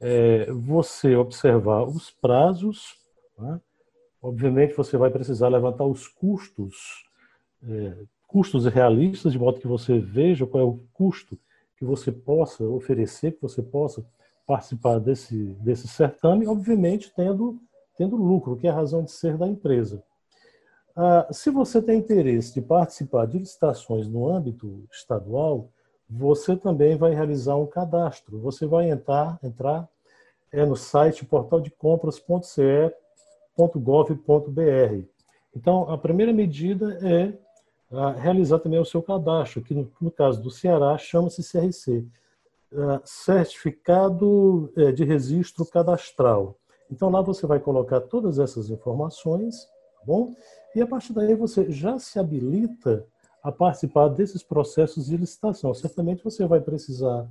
é, 0.00 0.50
você 0.52 1.16
observar 1.16 1.84
os 1.84 2.10
prazos 2.10 2.99
né? 3.40 3.60
Obviamente, 4.22 4.74
você 4.74 4.96
vai 4.96 5.10
precisar 5.10 5.48
levantar 5.48 5.84
os 5.84 6.06
custos, 6.06 7.04
é, 7.66 7.94
custos 8.28 8.66
realistas, 8.66 9.32
de 9.32 9.38
modo 9.38 9.60
que 9.60 9.66
você 9.66 9.98
veja 9.98 10.46
qual 10.46 10.62
é 10.62 10.66
o 10.66 10.80
custo 10.92 11.38
que 11.76 11.84
você 11.84 12.12
possa 12.12 12.62
oferecer, 12.64 13.32
que 13.32 13.42
você 13.42 13.62
possa 13.62 14.04
participar 14.46 14.98
desse, 14.98 15.34
desse 15.60 15.88
certame, 15.88 16.46
obviamente 16.46 17.12
tendo, 17.16 17.58
tendo 17.96 18.16
lucro, 18.16 18.56
que 18.56 18.66
é 18.66 18.70
a 18.70 18.74
razão 18.74 19.02
de 19.02 19.10
ser 19.10 19.38
da 19.38 19.48
empresa. 19.48 20.02
Ah, 20.94 21.26
se 21.30 21.50
você 21.50 21.80
tem 21.80 21.98
interesse 21.98 22.52
de 22.52 22.60
participar 22.60 23.26
de 23.26 23.38
licitações 23.38 24.06
no 24.06 24.28
âmbito 24.28 24.84
estadual, 24.92 25.70
você 26.08 26.56
também 26.56 26.96
vai 26.96 27.14
realizar 27.14 27.56
um 27.56 27.66
cadastro. 27.66 28.38
Você 28.40 28.66
vai 28.66 28.90
entrar, 28.90 29.38
entrar 29.42 29.88
é 30.52 30.66
no 30.66 30.76
site 30.76 31.24
portaldecompras.ce 31.24 32.92
.gov.br. 33.56 35.04
Então, 35.54 35.90
a 35.90 35.98
primeira 35.98 36.32
medida 36.32 36.98
é 37.02 37.32
realizar 38.20 38.60
também 38.60 38.78
o 38.78 38.84
seu 38.84 39.02
cadastro, 39.02 39.62
que 39.62 39.74
no, 39.74 40.10
caso 40.10 40.40
do 40.40 40.50
Ceará 40.50 40.96
chama-se 40.96 41.42
CRC, 41.42 42.06
Certificado 43.04 44.72
é, 44.76 44.92
de 44.92 45.04
Registro 45.04 45.66
Cadastral. 45.66 46.56
Então, 46.90 47.10
lá 47.10 47.20
você 47.20 47.46
vai 47.46 47.58
colocar 47.58 48.00
todas 48.00 48.38
essas 48.38 48.70
informações, 48.70 49.64
tá 49.64 50.04
bom? 50.06 50.32
E 50.74 50.80
a 50.80 50.86
partir 50.86 51.12
daí 51.12 51.34
você 51.34 51.70
já 51.70 51.98
se 51.98 52.18
habilita 52.18 53.04
a 53.42 53.50
participar 53.50 54.08
desses 54.08 54.42
processos 54.42 55.06
de 55.06 55.16
licitação. 55.16 55.74
Certamente 55.74 56.22
você 56.22 56.46
vai 56.46 56.60
precisar 56.60 57.26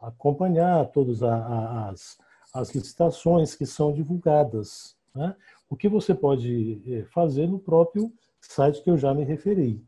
acompanhar 0.00 0.86
todas 0.88 1.22
as, 1.22 2.18
as 2.52 2.74
licitações 2.74 3.54
que 3.54 3.64
são 3.64 3.92
divulgadas. 3.92 4.96
Né? 5.14 5.34
O 5.72 5.76
que 5.76 5.88
você 5.88 6.14
pode 6.14 6.82
eh, 6.86 7.04
fazer 7.14 7.48
no 7.48 7.58
próprio 7.58 8.12
site 8.42 8.82
que 8.82 8.90
eu 8.90 8.98
já 8.98 9.14
me 9.14 9.24
referi. 9.24 9.82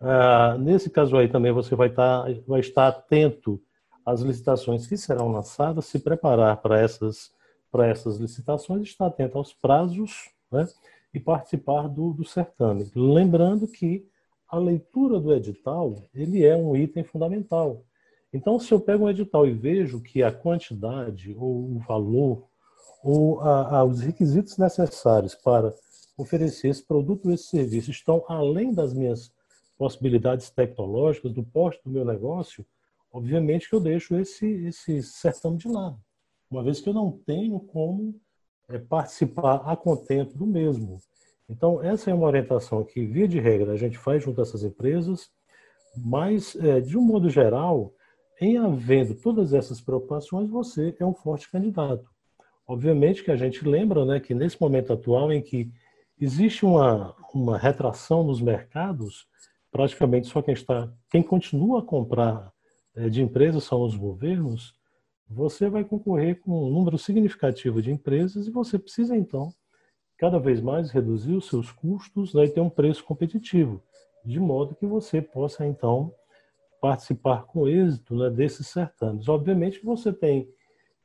Ah, 0.00 0.56
nesse 0.58 0.88
caso 0.90 1.16
aí 1.16 1.28
também 1.28 1.52
você 1.52 1.76
vai 1.76 1.90
tá, 1.90 2.24
vai 2.46 2.60
estar 2.60 2.88
atento 2.88 3.60
às 4.04 4.20
licitações 4.20 4.86
que 4.86 4.96
serão 4.96 5.30
lançadas, 5.30 5.84
se 5.86 5.98
preparar 5.98 6.56
para 6.56 6.80
essas, 6.80 7.30
essas 7.80 8.16
licitações, 8.16 8.82
estar 8.82 9.06
atento 9.06 9.38
aos 9.38 9.52
prazos 9.52 10.30
né, 10.50 10.66
e 11.12 11.20
participar 11.20 11.86
do, 11.88 12.12
do 12.12 12.24
certame. 12.24 12.90
Lembrando 12.94 13.68
que 13.68 14.08
a 14.48 14.58
leitura 14.58 15.20
do 15.20 15.34
edital 15.34 16.02
ele 16.14 16.44
é 16.44 16.56
um 16.56 16.76
item 16.76 17.04
fundamental. 17.04 17.84
Então, 18.32 18.58
se 18.58 18.72
eu 18.72 18.80
pego 18.80 19.04
um 19.04 19.10
edital 19.10 19.46
e 19.46 19.52
vejo 19.52 20.00
que 20.00 20.22
a 20.22 20.32
quantidade 20.32 21.34
ou 21.38 21.76
o 21.76 21.78
valor 21.78 22.48
ou 23.04 23.38
a, 23.42 23.80
a, 23.80 23.84
os 23.84 24.00
requisitos 24.00 24.56
necessários 24.56 25.34
para 25.34 25.74
oferecer 26.16 26.68
esse 26.68 26.82
produto 26.82 27.26
ou 27.26 27.34
esse 27.34 27.44
serviço 27.44 27.90
estão 27.90 28.24
além 28.26 28.72
das 28.72 28.94
minhas 28.94 29.30
possibilidades 29.76 30.48
tecnológicas, 30.48 31.32
do 31.32 31.42
porte 31.42 31.82
do 31.84 31.90
meu 31.90 32.04
negócio, 32.04 32.64
obviamente 33.12 33.68
que 33.68 33.74
eu 33.74 33.80
deixo 33.80 34.16
esse, 34.16 34.46
esse 34.46 35.02
certame 35.02 35.58
de 35.58 35.68
lado, 35.68 35.98
uma 36.50 36.62
vez 36.62 36.80
que 36.80 36.88
eu 36.88 36.94
não 36.94 37.12
tenho 37.12 37.60
como 37.60 38.18
é, 38.70 38.78
participar 38.78 39.56
a 39.66 39.76
contento 39.76 40.38
do 40.38 40.46
mesmo. 40.46 40.96
Então, 41.46 41.82
essa 41.82 42.10
é 42.10 42.14
uma 42.14 42.26
orientação 42.26 42.82
que, 42.84 43.04
via 43.04 43.28
de 43.28 43.38
regra, 43.38 43.72
a 43.72 43.76
gente 43.76 43.98
faz 43.98 44.22
junto 44.22 44.40
a 44.40 44.44
essas 44.44 44.64
empresas, 44.64 45.28
mas, 45.94 46.56
é, 46.56 46.80
de 46.80 46.96
um 46.96 47.02
modo 47.02 47.28
geral, 47.28 47.92
em 48.40 48.56
havendo 48.56 49.14
todas 49.14 49.52
essas 49.52 49.78
preocupações, 49.78 50.48
você 50.48 50.96
é 50.98 51.04
um 51.04 51.14
forte 51.14 51.50
candidato. 51.50 52.13
Obviamente 52.66 53.22
que 53.22 53.30
a 53.30 53.36
gente 53.36 53.66
lembra 53.66 54.04
né, 54.04 54.18
que 54.18 54.34
nesse 54.34 54.60
momento 54.60 54.92
atual 54.92 55.30
em 55.30 55.42
que 55.42 55.70
existe 56.18 56.64
uma, 56.64 57.14
uma 57.32 57.58
retração 57.58 58.24
nos 58.24 58.40
mercados, 58.40 59.26
praticamente 59.70 60.28
só 60.28 60.40
quem 60.40 60.54
está, 60.54 60.90
quem 61.10 61.22
continua 61.22 61.80
a 61.80 61.84
comprar 61.84 62.52
é, 62.94 63.08
de 63.08 63.22
empresas 63.22 63.64
são 63.64 63.82
os 63.82 63.96
governos, 63.96 64.74
você 65.28 65.68
vai 65.68 65.84
concorrer 65.84 66.40
com 66.40 66.66
um 66.66 66.70
número 66.70 66.96
significativo 66.96 67.82
de 67.82 67.90
empresas 67.90 68.46
e 68.46 68.50
você 68.50 68.78
precisa 68.78 69.16
então 69.16 69.52
cada 70.16 70.38
vez 70.38 70.60
mais 70.60 70.90
reduzir 70.90 71.34
os 71.34 71.48
seus 71.48 71.72
custos 71.72 72.32
né, 72.32 72.44
e 72.44 72.50
ter 72.50 72.60
um 72.60 72.70
preço 72.70 73.04
competitivo, 73.04 73.82
de 74.24 74.38
modo 74.38 74.74
que 74.74 74.86
você 74.86 75.20
possa 75.20 75.66
então 75.66 76.14
participar 76.80 77.44
com 77.44 77.66
êxito 77.66 78.14
né, 78.14 78.30
desses 78.30 78.68
certames. 78.68 79.28
Obviamente 79.28 79.84
você 79.84 80.12
tem 80.12 80.48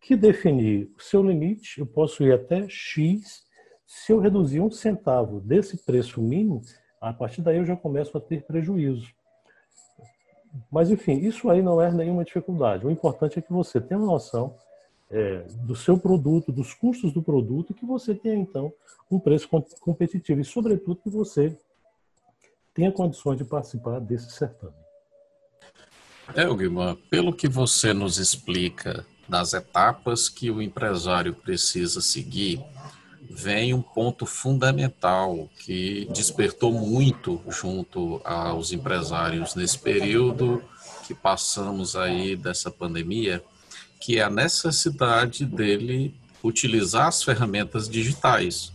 que 0.02 0.16
definir 0.16 0.92
o 0.98 1.02
seu 1.02 1.22
limite, 1.24 1.80
eu 1.80 1.86
posso 1.86 2.24
ir 2.24 2.34
até 2.34 2.68
X, 2.70 3.44
se 3.86 4.12
eu 4.12 4.20
reduzir 4.20 4.60
um 4.60 4.72
centavo 4.72 5.40
desse 5.40 5.78
preço 5.78 6.22
mínimo, 6.22 6.62
a 7.02 7.14
partir 7.14 7.42
daí 7.42 7.58
eu 7.58 7.66
já 7.66 7.76
começo 7.76 8.18
a 8.18 8.22
ter 8.22 8.44
prejuízo. 8.44 9.08
Mas, 10.72 10.90
enfim, 10.90 11.18
isso 11.20 11.50
aí 11.50 11.62
não 11.62 11.82
é 11.82 11.92
nenhuma 11.92 12.24
dificuldade. 12.24 12.86
O 12.86 12.92
importante 12.92 13.38
é 13.40 13.42
que 13.42 13.54
você 13.54 13.80
tenha 13.80 14.00
uma 14.00 14.14
noção 14.14 14.56
é, 15.10 15.46
do 15.64 15.76
seu 15.76 15.98
produto, 15.98 16.52
dos 16.52 16.74
custos 16.74 17.14
do 17.14 17.22
produto, 17.22 17.72
e 17.72 17.74
que 17.74 17.86
você 17.86 18.16
tenha, 18.16 18.36
então, 18.36 18.74
um 19.12 19.20
preço 19.20 19.48
competitivo. 19.80 20.42
E, 20.42 20.46
sobretudo, 20.46 21.02
que 21.02 21.10
você 21.10 21.58
tenha 22.74 22.92
condições 22.92 23.38
de 23.38 23.44
participar 23.44 24.00
desse 24.00 24.32
certame. 24.32 24.74
É, 26.36 26.46
Guilherme, 26.46 26.96
pelo 27.10 27.34
que 27.34 27.48
você 27.48 27.94
nos 27.94 28.18
explica 28.18 29.06
das 29.30 29.54
etapas 29.54 30.28
que 30.28 30.50
o 30.50 30.62
empresário 30.62 31.34
precisa 31.34 32.02
seguir, 32.02 32.62
vem 33.30 33.74
um 33.74 33.82
ponto 33.82 34.26
fundamental 34.26 35.48
que 35.60 36.10
despertou 36.12 36.74
muito 36.74 37.40
junto 37.48 38.20
aos 38.26 38.74
empresários 38.74 39.54
nesse 39.54 39.78
período 39.78 40.64
que 41.06 41.14
passamos 41.14 41.96
aí 41.96 42.36
dessa 42.36 42.72
pandemia, 42.72 43.44
que 44.00 44.18
é 44.18 44.24
a 44.24 44.30
necessidade 44.30 45.46
dele 45.46 46.16
utilizar 46.44 47.08
as 47.08 47.22
ferramentas 47.22 47.88
digitais, 47.88 48.72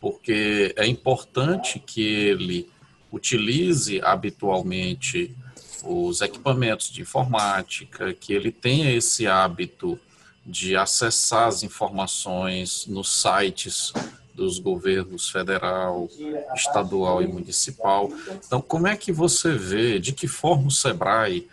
porque 0.00 0.72
é 0.76 0.86
importante 0.86 1.78
que 1.78 2.02
ele 2.02 2.68
utilize 3.12 4.00
habitualmente 4.02 5.34
os 5.84 6.20
equipamentos 6.20 6.90
de 6.90 7.02
informática, 7.02 8.12
que 8.12 8.32
ele 8.32 8.52
tenha 8.52 8.92
esse 8.92 9.26
hábito 9.26 9.98
de 10.44 10.76
acessar 10.76 11.48
as 11.48 11.62
informações 11.62 12.86
nos 12.86 13.20
sites 13.20 13.92
dos 14.34 14.58
governos 14.58 15.28
federal, 15.28 16.08
estadual 16.54 17.22
e 17.22 17.26
municipal. 17.26 18.10
Então, 18.44 18.60
como 18.60 18.86
é 18.86 18.96
que 18.96 19.12
você 19.12 19.52
vê, 19.52 19.98
de 19.98 20.12
que 20.12 20.26
forma 20.26 20.68
o 20.68 20.70
Sebrae 20.70 21.46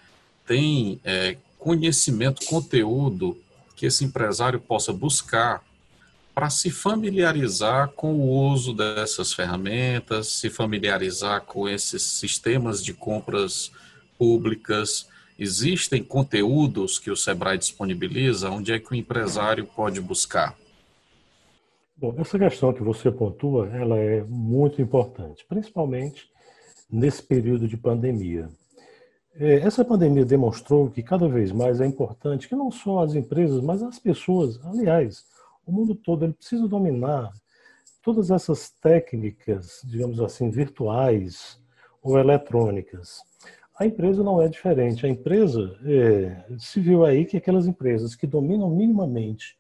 tem 0.46 1.00
é, 1.04 1.38
conhecimento, 1.60 2.46
conteúdo 2.46 3.38
que 3.76 3.86
esse 3.86 4.06
empresário 4.06 4.60
possa 4.60 4.94
buscar 4.94 5.62
para 6.34 6.50
se 6.50 6.70
familiarizar 6.70 7.90
com 7.90 8.14
o 8.14 8.52
uso 8.52 8.74
dessas 8.74 9.34
ferramentas, 9.34 10.28
se 10.28 10.50
familiarizar 10.50 11.42
com 11.42 11.68
esses 11.68 12.04
sistemas 12.04 12.84
de 12.84 12.94
compras 12.94 13.72
públicas, 14.18 15.08
Existem 15.40 16.04
conteúdos 16.04 16.98
que 16.98 17.12
o 17.12 17.16
Sebrae 17.16 17.60
disponibiliza? 17.60 18.50
Onde 18.50 18.74
é 18.74 18.80
que 18.80 18.92
o 18.92 18.96
empresário 18.96 19.68
pode 19.68 20.02
buscar? 20.02 20.58
Bom, 21.96 22.16
essa 22.18 22.40
questão 22.40 22.74
que 22.74 22.82
você 22.82 23.12
pontua, 23.12 23.70
ela 23.70 23.98
é 23.98 24.24
muito 24.24 24.82
importante, 24.82 25.46
principalmente 25.48 26.28
nesse 26.90 27.22
período 27.22 27.68
de 27.68 27.78
pandemia. 27.78 28.50
É, 29.36 29.60
essa 29.60 29.86
pandemia 29.86 30.26
demonstrou 30.26 30.90
que 30.90 31.04
cada 31.04 31.28
vez 31.28 31.52
mais 31.52 31.80
é 31.82 31.86
importante 31.86 32.48
que 32.50 32.56
não 32.56 32.72
só 32.72 33.04
as 33.04 33.14
empresas, 33.14 33.62
mas 33.62 33.84
as 33.84 34.00
pessoas, 34.00 34.60
aliás, 34.66 35.24
o 35.66 35.72
mundo 35.72 35.94
todo, 35.94 36.26
ele 36.26 36.34
precisa 36.34 36.68
dominar 36.68 37.32
todas 38.02 38.32
essas 38.32 38.72
técnicas, 38.82 39.82
digamos 39.84 40.20
assim, 40.20 40.50
virtuais 40.50 41.60
ou 42.02 42.18
eletrônicas. 42.18 43.22
A 43.80 43.86
empresa 43.86 44.24
não 44.24 44.42
é 44.42 44.48
diferente. 44.48 45.06
A 45.06 45.10
empresa, 45.10 45.78
é, 45.86 46.46
se 46.58 46.80
viu 46.80 47.06
aí 47.06 47.26
que 47.26 47.38
aquelas 47.38 47.68
empresas 47.68 48.16
que 48.16 48.26
dominam 48.26 48.70
minimamente 48.70 49.58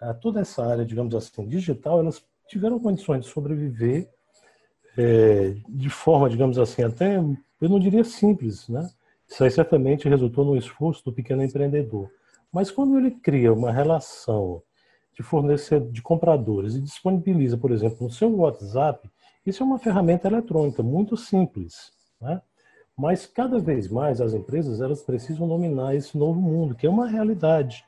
a, 0.00 0.14
toda 0.14 0.40
essa 0.40 0.64
área, 0.64 0.84
digamos 0.84 1.14
assim, 1.14 1.46
digital, 1.46 2.00
elas 2.00 2.24
tiveram 2.48 2.80
condições 2.80 3.24
de 3.24 3.30
sobreviver 3.30 4.08
é, 4.96 5.54
de 5.68 5.90
forma, 5.90 6.28
digamos 6.28 6.58
assim, 6.58 6.82
até, 6.82 7.16
eu 7.16 7.68
não 7.68 7.78
diria 7.78 8.02
simples, 8.02 8.68
né? 8.68 8.88
Isso 9.28 9.44
aí 9.44 9.50
certamente 9.50 10.08
resultou 10.08 10.44
no 10.44 10.56
esforço 10.56 11.04
do 11.04 11.12
pequeno 11.12 11.44
empreendedor. 11.44 12.10
Mas 12.52 12.70
quando 12.70 12.98
ele 12.98 13.12
cria 13.12 13.52
uma 13.52 13.70
relação 13.70 14.62
de 15.14 15.22
fornecedor, 15.22 15.92
de 15.92 16.02
compradores 16.02 16.74
e 16.74 16.80
disponibiliza, 16.80 17.56
por 17.56 17.70
exemplo, 17.70 17.98
no 18.00 18.10
seu 18.10 18.34
WhatsApp, 18.34 19.08
isso 19.46 19.62
é 19.62 19.66
uma 19.66 19.78
ferramenta 19.78 20.26
eletrônica 20.26 20.82
muito 20.82 21.16
simples, 21.16 21.92
né? 22.20 22.40
Mas 23.00 23.24
cada 23.24 23.58
vez 23.58 23.88
mais 23.88 24.20
as 24.20 24.34
empresas 24.34 24.82
elas 24.82 25.00
precisam 25.00 25.48
dominar 25.48 25.94
esse 25.94 26.18
novo 26.18 26.38
mundo, 26.38 26.74
que 26.74 26.86
é 26.86 26.90
uma 26.90 27.08
realidade. 27.08 27.82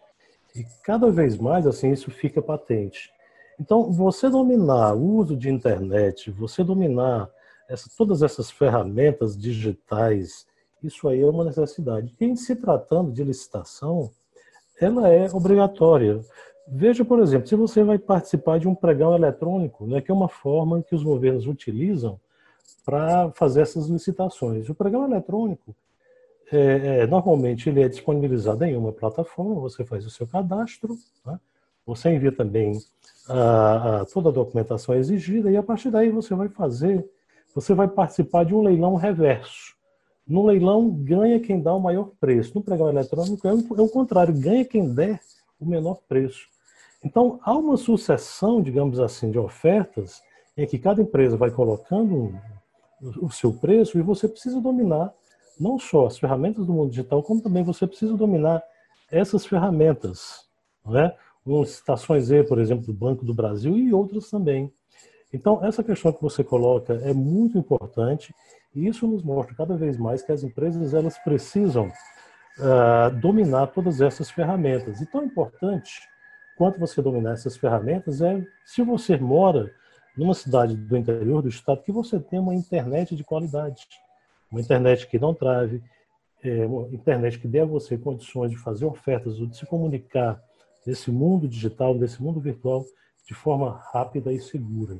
E 0.56 0.64
cada 0.82 1.10
vez 1.10 1.36
mais 1.36 1.66
assim 1.66 1.92
isso 1.92 2.10
fica 2.10 2.40
patente. 2.40 3.12
Então, 3.60 3.92
você 3.92 4.30
dominar 4.30 4.94
o 4.94 5.16
uso 5.16 5.36
de 5.36 5.50
internet, 5.50 6.30
você 6.30 6.64
dominar 6.64 7.28
essa, 7.68 7.90
todas 7.94 8.22
essas 8.22 8.50
ferramentas 8.50 9.36
digitais, 9.36 10.46
isso 10.82 11.06
aí 11.06 11.20
é 11.20 11.26
uma 11.26 11.44
necessidade. 11.44 12.10
E 12.18 12.24
em 12.24 12.34
se 12.34 12.56
tratando 12.56 13.12
de 13.12 13.22
licitação, 13.22 14.10
ela 14.80 15.10
é 15.10 15.30
obrigatória. 15.30 16.24
Veja, 16.66 17.04
por 17.04 17.20
exemplo, 17.20 17.46
se 17.46 17.54
você 17.54 17.84
vai 17.84 17.98
participar 17.98 18.58
de 18.58 18.66
um 18.66 18.74
pregão 18.74 19.14
eletrônico, 19.14 19.86
né, 19.86 20.00
que 20.00 20.10
é 20.10 20.14
uma 20.14 20.28
forma 20.28 20.82
que 20.82 20.94
os 20.94 21.02
governos 21.02 21.46
utilizam 21.46 22.18
para 22.84 23.30
fazer 23.32 23.62
essas 23.62 23.86
licitações. 23.86 24.68
O 24.68 24.74
programa 24.74 25.06
eletrônico, 25.06 25.74
é, 26.50 27.00
é, 27.00 27.06
normalmente, 27.06 27.68
ele 27.68 27.82
é 27.82 27.88
disponibilizado 27.88 28.64
em 28.64 28.76
uma 28.76 28.92
plataforma, 28.92 29.54
você 29.54 29.84
faz 29.84 30.04
o 30.04 30.10
seu 30.10 30.26
cadastro, 30.26 30.96
né? 31.24 31.38
você 31.86 32.10
envia 32.10 32.32
também 32.32 32.78
a, 33.28 34.00
a, 34.00 34.04
toda 34.04 34.28
a 34.28 34.32
documentação 34.32 34.94
exigida 34.94 35.50
e 35.50 35.56
a 35.56 35.62
partir 35.62 35.90
daí 35.90 36.10
você 36.10 36.34
vai 36.34 36.48
fazer, 36.48 37.08
você 37.54 37.74
vai 37.74 37.88
participar 37.88 38.44
de 38.44 38.54
um 38.54 38.62
leilão 38.62 38.96
reverso. 38.96 39.74
No 40.26 40.46
leilão, 40.46 40.88
ganha 40.90 41.40
quem 41.40 41.60
dá 41.60 41.74
o 41.74 41.80
maior 41.80 42.10
preço. 42.20 42.52
No 42.54 42.62
programa 42.62 42.92
eletrônico, 42.92 43.46
é 43.46 43.52
o, 43.52 43.58
é 43.78 43.82
o 43.82 43.88
contrário, 43.88 44.34
ganha 44.34 44.64
quem 44.64 44.92
der 44.92 45.20
o 45.58 45.66
menor 45.66 46.00
preço. 46.08 46.46
Então, 47.04 47.40
há 47.42 47.56
uma 47.56 47.76
sucessão, 47.76 48.62
digamos 48.62 49.00
assim, 49.00 49.30
de 49.30 49.38
ofertas 49.38 50.22
em 50.56 50.66
que 50.66 50.78
cada 50.78 51.02
empresa 51.02 51.36
vai 51.36 51.50
colocando 51.50 52.34
o 53.20 53.30
seu 53.30 53.52
preço 53.52 53.98
e 53.98 54.02
você 54.02 54.28
precisa 54.28 54.60
dominar 54.60 55.12
não 55.58 55.78
só 55.78 56.06
as 56.06 56.18
ferramentas 56.18 56.66
do 56.66 56.72
mundo 56.72 56.90
digital, 56.90 57.22
como 57.22 57.40
também 57.40 57.62
você 57.62 57.86
precisa 57.86 58.16
dominar 58.16 58.62
essas 59.10 59.44
ferramentas, 59.44 60.46
né? 60.86 61.14
Licitações 61.44 62.30
E, 62.30 62.42
por 62.44 62.58
exemplo, 62.58 62.86
do 62.86 62.92
Banco 62.92 63.24
do 63.24 63.34
Brasil 63.34 63.76
e 63.76 63.92
outras 63.92 64.30
também. 64.30 64.72
Então, 65.32 65.64
essa 65.64 65.82
questão 65.82 66.12
que 66.12 66.22
você 66.22 66.44
coloca 66.44 66.94
é 67.02 67.12
muito 67.12 67.58
importante 67.58 68.34
e 68.74 68.86
isso 68.86 69.06
nos 69.06 69.22
mostra 69.22 69.54
cada 69.54 69.76
vez 69.76 69.96
mais 69.96 70.22
que 70.22 70.32
as 70.32 70.42
empresas 70.42 70.94
elas 70.94 71.18
precisam 71.18 71.90
uh, 72.58 73.14
dominar 73.20 73.68
todas 73.68 74.00
essas 74.00 74.30
ferramentas. 74.30 75.00
E 75.00 75.06
tão 75.06 75.24
importante 75.24 76.00
quanto 76.56 76.78
você 76.78 77.02
dominar 77.02 77.32
essas 77.32 77.56
ferramentas 77.56 78.22
é 78.22 78.44
se 78.64 78.82
você 78.82 79.16
mora 79.16 79.72
numa 80.16 80.34
cidade 80.34 80.76
do 80.76 80.96
interior 80.96 81.42
do 81.42 81.48
estado 81.48 81.82
que 81.82 81.92
você 81.92 82.18
tenha 82.20 82.42
uma 82.42 82.54
internet 82.54 83.16
de 83.16 83.24
qualidade, 83.24 83.86
uma 84.50 84.60
internet 84.60 85.06
que 85.06 85.18
não 85.18 85.34
trave. 85.34 85.82
é, 86.44 86.66
uma 86.66 86.88
internet 86.88 87.38
que 87.38 87.46
dê 87.46 87.60
a 87.60 87.64
você 87.64 87.96
condições 87.96 88.50
de 88.50 88.56
fazer 88.56 88.84
ofertas 88.84 89.38
ou 89.40 89.46
de 89.46 89.56
se 89.56 89.64
comunicar 89.64 90.42
nesse 90.86 91.10
mundo 91.10 91.46
digital, 91.48 91.94
nesse 91.94 92.20
mundo 92.20 92.40
virtual, 92.40 92.84
de 93.26 93.34
forma 93.34 93.80
rápida 93.92 94.32
e 94.32 94.40
segura. 94.40 94.98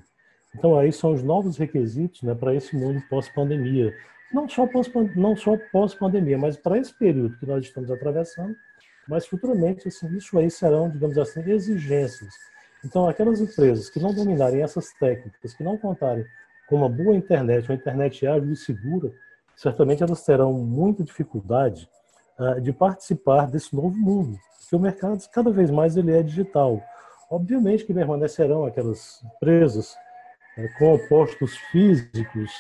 Então, 0.55 0.79
aí 0.79 0.93
são 0.93 1.13
os 1.13 1.23
novos 1.23 1.57
requisitos 1.57 2.23
né, 2.23 2.35
para 2.35 2.55
esse 2.55 2.77
mundo 2.77 3.03
pós-pandemia. 3.09 3.93
Não 4.33 4.49
só 4.49 4.67
pós-pandemia, 5.73 6.39
mas 6.39 6.57
para 6.57 6.79
esse 6.79 6.97
período 6.97 7.37
que 7.39 7.47
nós 7.47 7.65
estamos 7.65 7.91
atravessando, 7.91 8.55
mas 9.09 9.27
futuramente 9.27 9.89
assim, 9.89 10.15
isso 10.17 10.39
aí 10.39 10.51
serão, 10.51 10.89
digamos 10.89 11.19
assim, 11.19 11.43
exigências. 11.51 12.33
Então, 12.85 13.09
aquelas 13.09 13.41
empresas 13.41 13.89
que 13.89 14.01
não 14.01 14.13
dominarem 14.13 14.63
essas 14.63 14.93
técnicas, 14.95 15.55
que 15.55 15.63
não 15.63 15.79
contarem 15.79 16.27
com 16.69 16.77
uma 16.77 16.89
boa 16.89 17.15
internet, 17.15 17.69
uma 17.69 17.77
internet 17.77 18.27
ágil 18.27 18.53
e 18.53 18.57
segura, 18.57 19.13
certamente 19.55 20.03
elas 20.03 20.25
terão 20.25 20.53
muita 20.53 21.05
dificuldade 21.05 21.89
uh, 22.39 22.61
de 22.61 22.73
participar 22.73 23.47
desse 23.47 23.75
novo 23.75 23.97
mundo, 23.97 24.39
porque 24.59 24.75
o 24.75 24.81
mercado 24.81 25.23
cada 25.33 25.51
vez 25.51 25.71
mais 25.71 25.97
ele 25.97 26.13
é 26.13 26.23
digital. 26.23 26.83
Obviamente 27.31 27.85
que 27.85 27.95
permanecerão 27.95 28.65
aquelas 28.65 29.23
empresas 29.37 29.95
uh, 30.59 30.79
com 30.79 30.99
postos 31.09 31.57
físicos, 31.71 32.51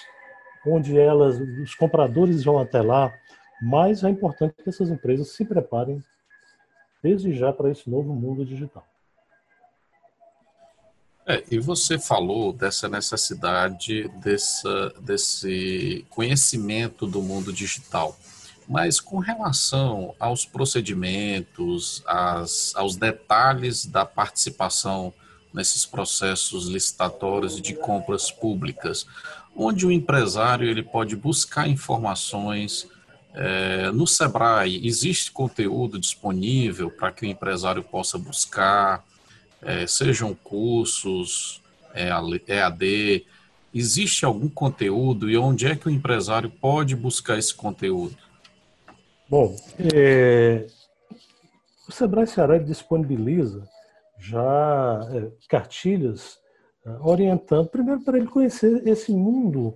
onde 0.64 0.96
elas, 0.98 1.40
os 1.40 1.74
compradores 1.74 2.44
vão 2.44 2.58
até 2.58 2.80
lá, 2.80 3.12
mas 3.60 4.04
é 4.04 4.08
importante 4.08 4.54
que 4.62 4.68
essas 4.68 4.90
empresas 4.90 5.30
se 5.30 5.44
preparem 5.44 6.02
desde 7.02 7.32
já 7.32 7.52
para 7.52 7.70
esse 7.70 7.90
novo 7.90 8.14
mundo 8.14 8.44
digital. 8.44 8.84
É, 11.24 11.44
e 11.50 11.58
você 11.58 11.98
falou 11.98 12.52
dessa 12.52 12.88
necessidade 12.88 14.08
dessa, 14.20 14.92
desse 15.00 16.04
conhecimento 16.10 17.06
do 17.06 17.22
mundo 17.22 17.52
digital. 17.52 18.18
Mas 18.68 19.00
com 19.00 19.18
relação 19.18 20.14
aos 20.18 20.44
procedimentos, 20.44 22.02
aos 22.74 22.96
detalhes 22.96 23.86
da 23.86 24.04
participação 24.04 25.12
nesses 25.52 25.84
processos 25.84 26.66
licitatórios 26.66 27.60
de 27.60 27.74
compras 27.74 28.30
públicas, 28.30 29.06
onde 29.54 29.86
o 29.86 29.92
empresário 29.92 30.68
ele 30.68 30.82
pode 30.82 31.14
buscar 31.14 31.68
informações 31.68 32.88
é, 33.34 33.90
no 33.90 34.06
Sebrae, 34.06 34.86
existe 34.86 35.30
conteúdo 35.30 35.98
disponível 35.98 36.90
para 36.90 37.12
que 37.12 37.24
o 37.24 37.28
empresário 37.28 37.82
possa 37.82 38.18
buscar, 38.18 39.04
é, 39.62 39.86
sejam 39.86 40.34
cursos, 40.34 41.62
EAD, 41.94 43.26
existe 43.74 44.24
algum 44.24 44.48
conteúdo 44.48 45.30
e 45.30 45.36
onde 45.36 45.66
é 45.66 45.76
que 45.76 45.86
o 45.86 45.90
empresário 45.90 46.50
pode 46.50 46.94
buscar 46.94 47.38
esse 47.38 47.54
conteúdo? 47.54 48.16
Bom, 49.28 49.56
é, 49.94 50.66
o 51.88 51.92
Sebrae 51.92 52.26
Ceará 52.26 52.58
disponibiliza 52.58 53.66
já 54.18 55.00
é, 55.12 55.30
cartilhas 55.48 56.38
é, 56.84 56.90
orientando, 57.00 57.68
primeiro 57.68 58.02
para 58.02 58.18
ele 58.18 58.26
conhecer 58.26 58.86
esse 58.86 59.12
mundo 59.12 59.74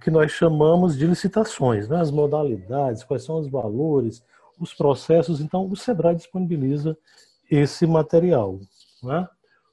que 0.00 0.10
nós 0.10 0.32
chamamos 0.32 0.96
de 0.96 1.06
licitações, 1.06 1.88
né? 1.88 2.00
as 2.00 2.10
modalidades, 2.10 3.04
quais 3.04 3.22
são 3.22 3.38
os 3.38 3.48
valores, 3.48 4.22
os 4.58 4.72
processos. 4.72 5.40
Então, 5.40 5.68
o 5.70 5.76
Sebrae 5.76 6.16
disponibiliza 6.16 6.96
esse 7.50 7.86
material. 7.86 8.58
Né? 9.04 9.28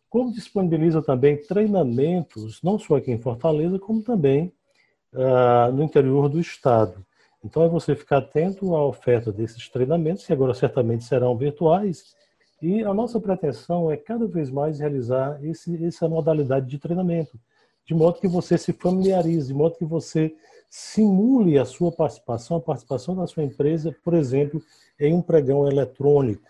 Como 0.10 0.34
disponibiliza 0.34 1.02
também 1.02 1.38
treinamentos, 1.38 2.62
não 2.62 2.78
só 2.78 2.98
aqui 2.98 3.12
em 3.12 3.22
Fortaleza, 3.22 3.80
como 3.80 4.04
também 4.04 4.54
ah, 5.14 5.72
no 5.74 5.84
interior 5.84 6.30
do 6.30 6.40
estado. 6.40 7.06
Então 7.44 7.64
é 7.64 7.70
você 7.70 7.96
ficar 7.96 8.18
atento 8.18 8.76
à 8.76 8.86
oferta 8.86 9.32
desses 9.32 9.68
treinamentos, 9.70 10.26
que 10.26 10.34
agora 10.34 10.54
certamente 10.54 11.04
serão 11.04 11.36
virtuais, 11.36 12.16
e 12.62 12.84
a 12.84 12.94
nossa 12.94 13.20
pretensão 13.20 13.92
é 13.92 13.98
cada 13.98 14.28
vez 14.28 14.52
mais 14.52 14.80
realizar 14.80 15.44
esse, 15.44 15.84
essa 15.84 16.08
modalidade 16.08 16.68
de 16.68 16.78
treinamento, 16.78 17.40
de 17.86 17.96
modo 17.96 18.20
que 18.20 18.28
você 18.28 18.58
se 18.58 18.72
familiarize, 18.72 19.48
de 19.48 19.54
modo 19.54 19.76
que 19.76 19.86
você 19.86 20.36
simule 20.70 21.58
a 21.58 21.66
sua 21.66 21.92
participação, 21.92 22.58
a 22.58 22.62
participação 22.62 23.16
da 23.16 23.26
sua 23.26 23.44
empresa, 23.44 23.94
por 24.04 24.14
exemplo, 24.14 24.62
em 25.00 25.14
um 25.14 25.22
pregão 25.22 25.68
eletrônico. 25.68 26.48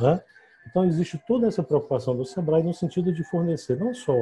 Né? 0.00 0.22
Então, 0.68 0.84
existe 0.84 1.20
toda 1.26 1.46
essa 1.46 1.62
preocupação 1.62 2.16
do 2.16 2.24
SEBRAE 2.24 2.62
no 2.62 2.72
sentido 2.74 3.12
de 3.12 3.24
fornecer 3.24 3.78
não 3.78 3.94
só 3.94 4.14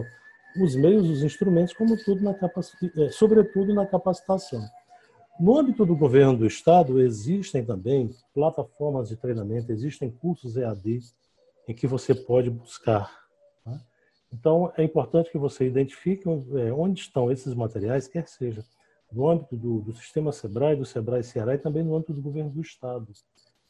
os 0.60 0.74
meios, 0.74 1.08
os 1.08 1.22
instrumentos, 1.22 1.72
como 1.74 1.96
tudo 1.96 2.22
na 2.22 2.32
é, 2.32 3.10
sobretudo 3.10 3.72
na 3.74 3.86
capacitação. 3.86 4.64
No 5.38 5.58
âmbito 5.58 5.86
do 5.86 5.96
governo 5.96 6.36
do 6.36 6.46
Estado, 6.46 7.00
existem 7.00 7.64
também 7.64 8.10
plataformas 8.34 9.08
de 9.08 9.16
treinamento, 9.16 9.72
existem 9.72 10.10
cursos 10.10 10.56
EAD 10.56 11.00
em 11.68 11.74
que 11.74 11.86
você 11.86 12.14
pode 12.14 12.50
buscar. 12.50 13.10
Tá? 13.64 13.80
Então, 14.32 14.72
é 14.76 14.82
importante 14.82 15.30
que 15.30 15.38
você 15.38 15.66
identifique 15.66 16.28
é, 16.28 16.72
onde 16.72 17.00
estão 17.00 17.30
esses 17.30 17.54
materiais, 17.54 18.08
quer 18.08 18.26
seja 18.28 18.64
no 19.10 19.28
âmbito 19.28 19.56
do, 19.56 19.80
do 19.80 19.92
sistema 19.94 20.32
SEBRAE, 20.32 20.76
do 20.76 20.84
SEBRAE 20.84 21.24
Ceará 21.24 21.54
e 21.54 21.58
também 21.58 21.82
no 21.82 21.96
âmbito 21.96 22.12
do 22.12 22.20
governo 22.20 22.50
do 22.50 22.60
Estado, 22.60 23.08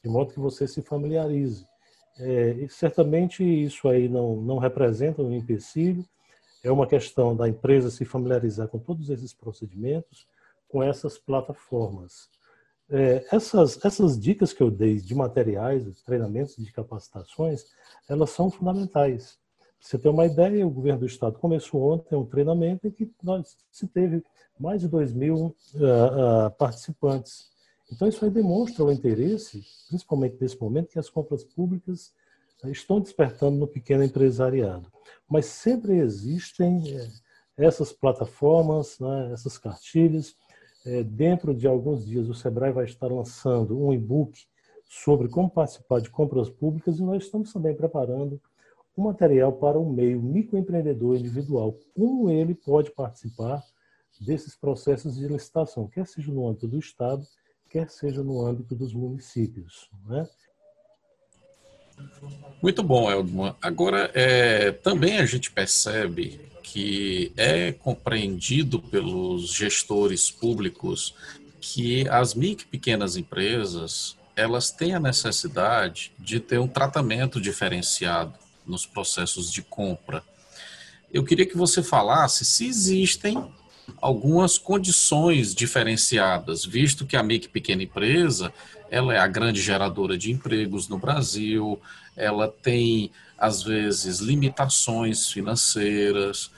de 0.03 0.11
modo 0.11 0.33
que 0.33 0.41
você 0.41 0.67
se 0.67 0.83
familiarize. 0.83 1.67
É, 2.21 2.67
certamente 2.69 3.43
isso 3.43 3.89
aí 3.89 4.09
não, 4.09 4.37
não 4.37 4.59
representa 4.59 5.23
um 5.23 5.33
empecilho, 5.33 6.05
é 6.63 6.71
uma 6.71 6.87
questão 6.87 7.35
da 7.35 7.49
empresa 7.49 7.91
se 7.91 8.05
familiarizar 8.05 8.69
com 8.69 8.79
todos 8.79 9.09
esses 9.09 9.33
procedimentos, 9.33 10.27
com 10.69 10.83
essas 10.83 11.19
plataformas. 11.19 12.29
É, 12.91 13.25
essas, 13.31 13.83
essas 13.85 14.19
dicas 14.19 14.53
que 14.53 14.63
eu 14.63 14.71
dei 14.71 14.97
de 14.97 15.15
materiais, 15.15 15.85
de 15.85 16.05
treinamentos, 16.05 16.57
de 16.57 16.73
capacitações, 16.73 17.65
elas 18.09 18.31
são 18.31 18.51
fundamentais. 18.51 19.39
Você 19.81 19.99
tem 19.99 20.11
uma 20.11 20.27
ideia, 20.27 20.67
o 20.67 20.71
governo 20.71 21.01
do 21.01 21.07
estado 21.07 21.39
começou 21.39 21.93
ontem 21.93 22.15
um 22.15 22.27
treinamento 22.27 22.87
em 22.87 22.91
que 22.91 23.11
nós 23.23 23.57
se 23.71 23.87
teve 23.87 24.23
mais 24.59 24.83
de 24.83 24.89
2 24.89 25.15
mil 25.15 25.37
uh, 25.37 25.47
uh, 25.47 26.51
participantes. 26.59 27.49
Então, 27.93 28.09
isso 28.09 28.25
aí 28.25 28.31
demonstra 28.31 28.85
o 28.85 28.93
interesse, 28.93 29.65
principalmente 29.89 30.37
nesse 30.41 30.61
momento, 30.61 30.91
que 30.91 30.99
as 30.99 31.11
compras 31.11 31.43
públicas 31.43 32.13
eh, 32.65 32.71
estão 32.71 33.01
despertando 33.01 33.59
no 33.59 33.67
pequeno 33.67 34.05
empresariado. 34.05 34.91
Mas 35.29 35.47
sempre 35.47 35.99
existem 35.99 36.97
eh, 36.97 37.09
essas 37.57 37.93
plataformas, 37.93 38.99
né, 39.01 39.33
essas 39.33 39.59
cartilhas. 39.59 40.37
Eh, 40.87 41.03
dentro 41.03 41.55
de 41.55 41.67
alguns 41.67 42.07
dias, 42.07 42.29
o 42.29 42.35
Sebrae 42.35 42.73
vai 42.73 42.85
estar 42.85 43.09
lançando 43.09 43.79
um 43.79 43.93
e-book 43.93 44.39
sobre 44.89 45.29
como 45.29 45.51
participar 45.51 46.01
de 46.01 46.11
compras 46.11 46.49
públicas 46.49 46.99
e 46.99 47.03
nós 47.03 47.25
estamos 47.25 47.53
também 47.53 47.75
preparando 47.75 48.41
um 48.97 49.05
material 49.05 49.53
para 49.53 49.79
o 49.79 49.89
meio 49.89 50.21
microempreendedor 50.21 51.17
individual, 51.17 51.77
como 51.95 52.31
ele 52.31 52.55
pode 52.55 52.91
participar 52.91 53.63
desses 54.21 54.57
processos 54.57 55.17
de 55.17 55.27
licitação, 55.29 55.87
quer 55.87 56.07
seja 56.07 56.33
no 56.33 56.47
âmbito 56.47 56.67
do 56.67 56.79
Estado, 56.79 57.25
quer 57.71 57.89
seja 57.89 58.23
no 58.23 58.45
âmbito 58.45 58.75
dos 58.75 58.93
municípios. 58.93 59.89
Né? 60.07 60.29
Muito 62.63 62.83
bom, 62.83 63.11
Eldman. 63.11 63.55
Agora, 63.63 64.11
é, 64.13 64.73
também 64.73 65.19
a 65.19 65.27
gente 65.27 65.51
percebe 65.51 66.41
que 66.63 67.33
é 67.37 67.73
compreendido 67.73 68.81
pelos 68.81 69.53
gestores 69.53 70.31
públicos 70.31 71.15
que 71.61 72.09
as 72.09 72.35
micro 72.35 72.65
e 72.67 72.69
pequenas 72.69 73.17
empresas 73.17 74.17
elas 74.37 74.71
têm 74.71 74.95
a 74.95 75.01
necessidade 75.01 76.13
de 76.19 76.41
ter 76.41 76.59
um 76.59 76.69
tratamento 76.69 77.41
diferenciado 77.41 78.33
nos 78.67 78.87
processos 78.87 79.53
de 79.53 79.63
compra. 79.63 80.23
Eu 81.13 81.25
queria 81.25 81.45
que 81.45 81.57
você 81.57 81.83
falasse 81.83 82.45
se 82.45 82.67
existem 82.67 83.53
algumas 84.01 84.59
condições 84.59 85.55
diferenciadas, 85.55 86.65
visto 86.65 87.07
que 87.07 87.17
a 87.17 87.23
MIC 87.23 87.49
Pequena 87.49 87.83
Empresa 87.83 88.53
ela 88.91 89.15
é 89.15 89.19
a 89.19 89.27
grande 89.27 89.63
geradora 89.63 90.19
de 90.19 90.33
empregos 90.33 90.89
no 90.89 90.99
Brasil, 90.99 91.81
ela 92.17 92.49
tem, 92.49 93.13
às 93.39 93.63
vezes, 93.63 94.19
limitações 94.19 95.29
financeiras, 95.29 96.51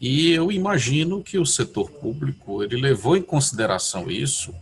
e 0.00 0.30
eu 0.30 0.52
imagino 0.52 1.22
que 1.22 1.38
o 1.38 1.46
setor 1.46 1.90
público 1.90 2.62
ele 2.62 2.76
levou 2.76 3.16
em 3.16 3.22
consideração 3.22 4.10
isso 4.10 4.54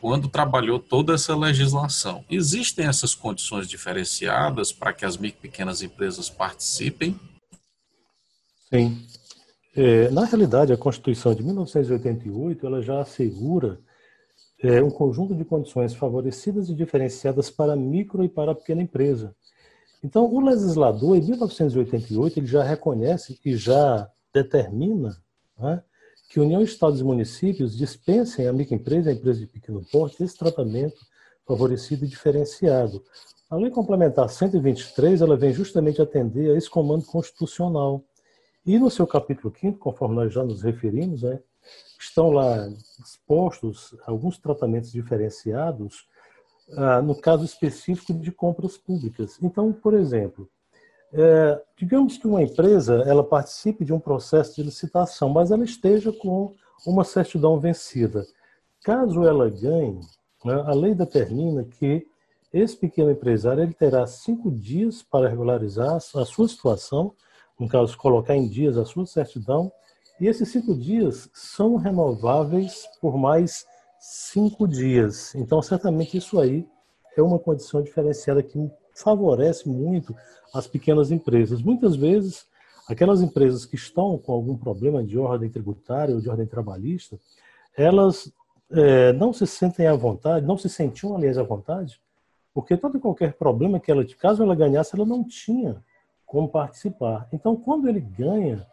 quando 0.00 0.28
trabalhou 0.28 0.78
toda 0.78 1.12
essa 1.12 1.36
legislação. 1.36 2.24
Existem 2.30 2.86
essas 2.86 3.14
condições 3.14 3.68
diferenciadas 3.68 4.72
para 4.72 4.94
que 4.94 5.04
as 5.04 5.18
micro 5.18 5.40
pequenas 5.42 5.82
empresas 5.82 6.30
participem? 6.30 7.20
Sim, 8.72 9.04
é, 9.74 10.10
na 10.10 10.24
realidade, 10.24 10.72
a 10.72 10.76
Constituição 10.76 11.34
de 11.34 11.42
1988 11.42 12.66
ela 12.66 12.82
já 12.82 13.00
assegura 13.00 13.78
é, 14.62 14.82
um 14.82 14.90
conjunto 14.90 15.34
de 15.34 15.44
condições 15.44 15.94
favorecidas 15.94 16.68
e 16.68 16.74
diferenciadas 16.74 17.50
para 17.50 17.76
micro 17.76 18.24
e 18.24 18.28
para 18.28 18.54
pequena 18.54 18.82
empresa. 18.82 19.34
Então, 20.02 20.24
o 20.32 20.40
legislador, 20.40 21.16
em 21.16 21.22
1988, 21.22 22.38
ele 22.38 22.46
já 22.46 22.62
reconhece 22.62 23.38
e 23.44 23.54
já 23.54 24.08
determina 24.32 25.16
né, 25.58 25.82
que 26.28 26.40
União, 26.40 26.62
Estados 26.62 27.00
e 27.00 27.04
Municípios 27.04 27.76
dispensem 27.76 28.46
a 28.46 28.52
microempresa 28.52 29.10
e 29.10 29.12
a 29.12 29.16
empresa 29.16 29.40
de 29.40 29.46
pequeno 29.46 29.84
porte 29.90 30.22
esse 30.22 30.36
tratamento 30.36 30.98
favorecido 31.46 32.04
e 32.04 32.08
diferenciado. 32.08 33.02
A 33.50 33.56
Lei 33.56 33.70
Complementar 33.70 34.28
123, 34.28 35.20
ela 35.20 35.36
vem 35.36 35.52
justamente 35.52 36.00
atender 36.00 36.52
a 36.52 36.56
esse 36.56 36.70
comando 36.70 37.04
constitucional. 37.04 38.04
E 38.64 38.78
no 38.78 38.90
seu 38.90 39.06
capítulo 39.06 39.52
5 39.58 39.78
conforme 39.78 40.14
nós 40.16 40.32
já 40.32 40.42
nos 40.42 40.62
referimos, 40.62 41.22
né, 41.22 41.40
estão 41.98 42.30
lá 42.30 42.68
expostos 43.02 43.94
alguns 44.06 44.38
tratamentos 44.38 44.92
diferenciados 44.92 46.08
ah, 46.76 47.02
no 47.02 47.14
caso 47.14 47.44
específico 47.44 48.14
de 48.14 48.30
compras 48.30 48.76
públicas. 48.76 49.38
Então, 49.42 49.72
por 49.72 49.94
exemplo, 49.94 50.48
é, 51.12 51.60
digamos 51.76 52.16
que 52.16 52.26
uma 52.26 52.42
empresa 52.42 53.02
ela 53.06 53.24
participe 53.24 53.84
de 53.84 53.92
um 53.92 53.98
processo 53.98 54.54
de 54.56 54.62
licitação, 54.62 55.28
mas 55.28 55.50
ela 55.50 55.64
esteja 55.64 56.12
com 56.12 56.54
uma 56.86 57.02
certidão 57.02 57.58
vencida. 57.58 58.24
Caso 58.82 59.24
ela 59.24 59.50
ganhe, 59.50 60.00
né, 60.44 60.54
a 60.66 60.72
lei 60.72 60.94
determina 60.94 61.64
que 61.64 62.06
esse 62.52 62.76
pequeno 62.76 63.10
empresário 63.10 63.62
ele 63.62 63.74
terá 63.74 64.06
cinco 64.06 64.50
dias 64.50 65.02
para 65.02 65.28
regularizar 65.28 65.96
a 65.96 66.00
sua 66.24 66.48
situação, 66.48 67.14
no 67.60 67.68
caso, 67.68 67.96
colocar 67.98 68.34
em 68.34 68.48
dias 68.48 68.78
a 68.78 68.86
sua 68.86 69.04
certidão, 69.04 69.70
e 70.18 70.26
esses 70.26 70.48
cinco 70.48 70.74
dias 70.74 71.28
são 71.34 71.76
renováveis 71.76 72.88
por 73.02 73.18
mais 73.18 73.66
cinco 74.00 74.66
dias. 74.66 75.34
Então, 75.34 75.60
certamente 75.60 76.16
isso 76.16 76.40
aí 76.40 76.66
é 77.14 77.22
uma 77.22 77.38
condição 77.38 77.82
diferenciada 77.82 78.42
que 78.42 78.70
favorece 78.94 79.68
muito 79.68 80.16
as 80.54 80.66
pequenas 80.66 81.10
empresas. 81.10 81.60
Muitas 81.60 81.96
vezes, 81.96 82.46
aquelas 82.88 83.20
empresas 83.20 83.66
que 83.66 83.76
estão 83.76 84.16
com 84.16 84.32
algum 84.32 84.56
problema 84.56 85.04
de 85.04 85.18
ordem 85.18 85.50
tributária 85.50 86.14
ou 86.14 86.20
de 86.20 86.30
ordem 86.30 86.46
trabalhista, 86.46 87.18
elas 87.76 88.32
é, 88.70 89.12
não 89.12 89.34
se 89.34 89.46
sentem 89.46 89.86
à 89.86 89.94
vontade, 89.94 90.46
não 90.46 90.56
se 90.56 90.68
sentiam, 90.68 91.14
aliás, 91.14 91.36
à 91.36 91.42
vontade, 91.42 92.00
porque 92.54 92.76
todo 92.76 92.96
e 92.96 93.00
qualquer 93.00 93.34
problema 93.34 93.78
que 93.78 93.90
ela, 93.90 94.04
caso 94.18 94.42
ela 94.42 94.54
ganhasse, 94.54 94.94
ela 94.94 95.04
não 95.04 95.22
tinha 95.24 95.82
como 96.30 96.48
participar. 96.48 97.28
Então, 97.32 97.56
quando 97.56 97.88
ele 97.88 97.98
ganha, 97.98 98.64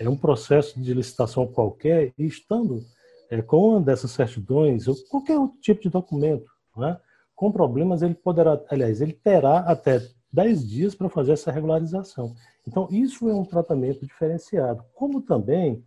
é 0.00 0.08
um 0.08 0.16
processo 0.16 0.80
de 0.80 0.94
licitação 0.94 1.46
qualquer, 1.46 2.10
e 2.18 2.24
estando 2.24 2.82
é, 3.30 3.42
com 3.42 3.68
uma 3.68 3.80
dessas 3.82 4.12
certidões, 4.12 4.88
ou 4.88 4.96
qualquer 5.10 5.38
outro 5.38 5.58
tipo 5.60 5.82
de 5.82 5.90
documento, 5.90 6.50
né, 6.74 6.98
com 7.36 7.52
problemas, 7.52 8.00
ele 8.00 8.14
poderá, 8.14 8.58
aliás, 8.70 9.02
ele 9.02 9.12
terá 9.12 9.58
até 9.58 10.00
10 10.32 10.66
dias 10.66 10.94
para 10.94 11.10
fazer 11.10 11.32
essa 11.32 11.52
regularização. 11.52 12.34
Então, 12.66 12.88
isso 12.90 13.28
é 13.28 13.34
um 13.34 13.44
tratamento 13.44 14.06
diferenciado, 14.06 14.82
como 14.94 15.20
também 15.20 15.84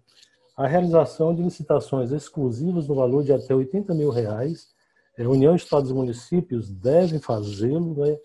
a 0.56 0.68
realização 0.68 1.34
de 1.34 1.42
licitações 1.42 2.12
exclusivas 2.12 2.88
no 2.88 2.94
valor 2.94 3.24
de 3.24 3.34
até 3.34 3.56
80 3.56 3.96
mil 3.96 4.12
reais. 4.12 4.68
É, 5.18 5.28
União, 5.28 5.56
Estados 5.56 5.90
e 5.90 5.94
Municípios 5.94 6.70
devem 6.70 7.20
fazê-lo, 7.20 7.96
né? 7.96 8.16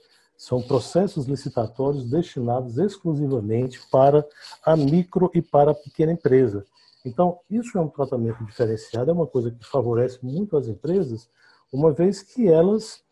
São 0.41 0.63
processos 0.63 1.27
licitatórios 1.27 2.09
destinados 2.09 2.79
exclusivamente 2.79 3.79
para 3.91 4.27
a 4.65 4.75
micro 4.75 5.31
e 5.35 5.43
para 5.43 5.73
a 5.73 5.75
pequena 5.75 6.13
empresa. 6.13 6.65
Então, 7.05 7.41
isso 7.51 7.77
é 7.77 7.81
um 7.83 7.89
tratamento 7.89 8.43
diferenciado, 8.47 9.11
é 9.11 9.13
uma 9.13 9.27
coisa 9.27 9.51
que 9.51 9.63
favorece 9.67 10.19
muito 10.23 10.57
as 10.57 10.67
empresas, 10.67 11.29
uma 11.71 11.93
vez 11.93 12.23
que 12.23 12.49
elas 12.49 13.05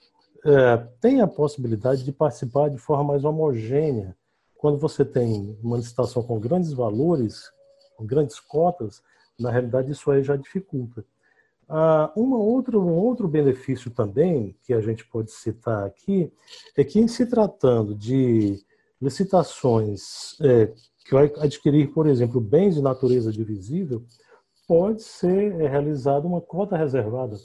é, 0.43 0.79
têm 1.03 1.21
a 1.21 1.27
possibilidade 1.27 2.03
de 2.03 2.13
participar 2.13 2.71
de 2.71 2.79
forma 2.79 3.13
mais 3.13 3.25
homogênea. 3.27 4.17
Quando 4.57 4.79
você 4.79 5.05
tem 5.05 5.55
uma 5.63 5.77
licitação 5.77 6.23
com 6.23 6.41
grandes 6.41 6.73
valores, 6.73 7.53
com 7.95 8.07
grandes 8.07 8.41
cotas, 8.41 9.03
na 9.39 9.51
realidade 9.51 9.93
isso 9.93 10.11
aí 10.11 10.25
já 10.25 10.35
dificulta. 10.35 11.05
Ah, 11.69 12.11
uma 12.17 12.39
outra, 12.39 12.79
um 12.79 12.95
outro 12.95 13.29
benefício 13.29 13.91
também 13.91 14.57
que 14.63 14.73
a 14.73 14.81
gente 14.81 15.07
pode 15.07 15.31
citar 15.31 15.85
aqui 15.85 16.33
é 16.75 16.83
que, 16.83 16.99
em 16.99 17.07
se 17.07 17.27
tratando 17.27 17.95
de 17.95 18.59
licitações 19.01 20.35
é, 20.41 20.73
que 21.05 21.13
vai 21.13 21.31
adquirir, 21.39 21.93
por 21.93 22.07
exemplo, 22.07 22.41
bens 22.41 22.75
de 22.75 22.83
natureza 22.83 23.31
divisível, 23.31 24.03
pode 24.67 25.03
ser 25.03 25.61
é, 25.61 25.69
realizada 25.69 26.27
uma 26.27 26.41
cota 26.41 26.77
reservada. 26.77 27.37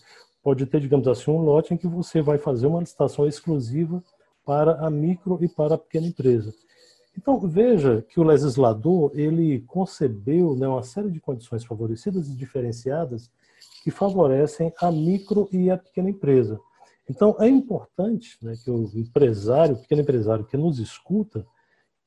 Pode 0.42 0.66
ter, 0.66 0.80
digamos 0.80 1.08
assim, 1.08 1.30
um 1.30 1.42
lote 1.42 1.74
em 1.74 1.78
que 1.78 1.88
você 1.88 2.22
vai 2.22 2.38
fazer 2.38 2.68
uma 2.68 2.80
licitação 2.80 3.28
exclusiva 3.28 4.02
para 4.46 4.86
a 4.86 4.90
micro 4.90 5.38
e 5.42 5.50
para 5.50 5.76
a 5.76 5.78
pequena 5.78 6.08
empresa. 6.08 6.54
Então, 7.18 7.40
veja 7.40 8.02
que 8.10 8.20
o 8.20 8.24
legislador 8.24 9.12
ele 9.14 9.62
concebeu 9.68 10.56
né, 10.56 10.68
uma 10.68 10.84
série 10.84 11.12
de 11.12 11.20
condições 11.20 11.64
favorecidas 11.64 12.28
e 12.28 12.36
diferenciadas 12.36 13.30
que 13.84 13.91
favorecem 13.91 14.74
a 14.80 14.89
micro 14.89 15.50
e 15.52 15.69
a 15.69 15.78
pequena 15.78 16.10
empresa. 16.10 16.60
Então, 17.10 17.36
é 17.39 17.50
importante 17.50 18.38
né, 18.41 18.56
que 18.63 18.72
o 18.72 18.89
empresário, 18.96 19.76
o 19.76 19.80
pequeno 19.80 20.02
empresário 20.02 20.46
que 20.46 20.56
nos 20.56 20.80
escuta, 20.80 21.46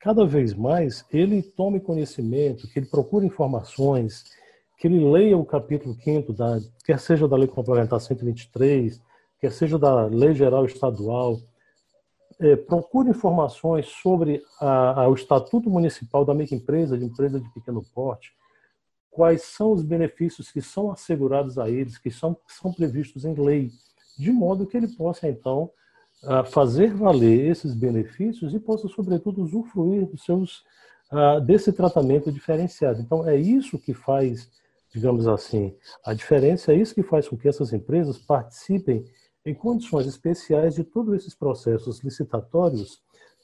cada 0.00 0.24
vez 0.24 0.54
mais 0.54 1.04
ele 1.12 1.42
tome 1.42 1.80
conhecimento, 1.80 2.66
que 2.68 2.78
ele 2.78 2.86
procure 2.86 3.26
informações, 3.26 4.24
que 4.78 4.86
ele 4.86 5.04
leia 5.04 5.36
o 5.36 5.44
capítulo 5.44 5.94
5 6.02 6.32
da, 6.32 6.58
quer 6.84 6.98
seja 6.98 7.28
da 7.28 7.36
Lei 7.36 7.48
Complementar 7.48 8.00
123, 8.00 9.00
quer 9.38 9.52
seja 9.52 9.78
da 9.78 10.06
Lei 10.06 10.34
Geral 10.34 10.64
Estadual, 10.64 11.40
é, 12.40 12.56
procure 12.56 13.10
informações 13.10 13.86
sobre 13.86 14.42
a, 14.60 15.02
a, 15.02 15.08
o 15.08 15.14
Estatuto 15.14 15.68
Municipal 15.68 16.24
da 16.24 16.34
Microempresa, 16.34 16.96
de 16.96 17.04
empresa 17.04 17.38
de 17.38 17.48
pequeno 17.52 17.82
porte, 17.94 18.32
quais 19.16 19.44
são 19.44 19.72
os 19.72 19.82
benefícios 19.82 20.52
que 20.52 20.60
são 20.60 20.92
assegurados 20.92 21.58
a 21.58 21.70
eles, 21.70 21.96
que 21.96 22.10
são, 22.10 22.34
que 22.34 22.52
são 22.52 22.70
previstos 22.70 23.24
em 23.24 23.32
lei, 23.32 23.70
de 24.18 24.30
modo 24.30 24.66
que 24.66 24.76
ele 24.76 24.88
possa, 24.88 25.26
então, 25.26 25.70
a 26.22 26.44
fazer 26.44 26.92
valer 26.92 27.50
esses 27.50 27.74
benefícios 27.74 28.52
e 28.52 28.60
possa, 28.60 28.88
sobretudo, 28.88 29.42
usufruir 29.42 30.04
dos 30.04 30.22
seus, 30.22 30.64
desse 31.46 31.72
tratamento 31.72 32.30
diferenciado. 32.30 33.00
Então, 33.00 33.26
é 33.26 33.34
isso 33.34 33.78
que 33.78 33.94
faz, 33.94 34.50
digamos 34.92 35.26
assim, 35.26 35.74
a 36.04 36.12
diferença, 36.12 36.74
é 36.74 36.76
isso 36.76 36.94
que 36.94 37.02
faz 37.02 37.26
com 37.26 37.38
que 37.38 37.48
essas 37.48 37.72
empresas 37.72 38.18
participem 38.18 39.02
em 39.46 39.54
condições 39.54 40.06
especiais 40.06 40.74
de 40.74 40.84
todos 40.84 41.14
esses 41.14 41.34
processos 41.34 42.00
licitatórios, 42.00 43.00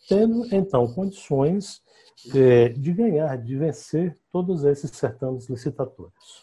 tendo, 0.08 0.46
então, 0.54 0.86
condições 0.92 1.80
é, 2.34 2.68
de 2.68 2.92
ganhar, 2.92 3.36
de 3.36 3.56
vencer 3.56 4.16
todos 4.30 4.64
esses 4.64 4.90
certames 4.90 5.48
licitatórios. 5.48 6.42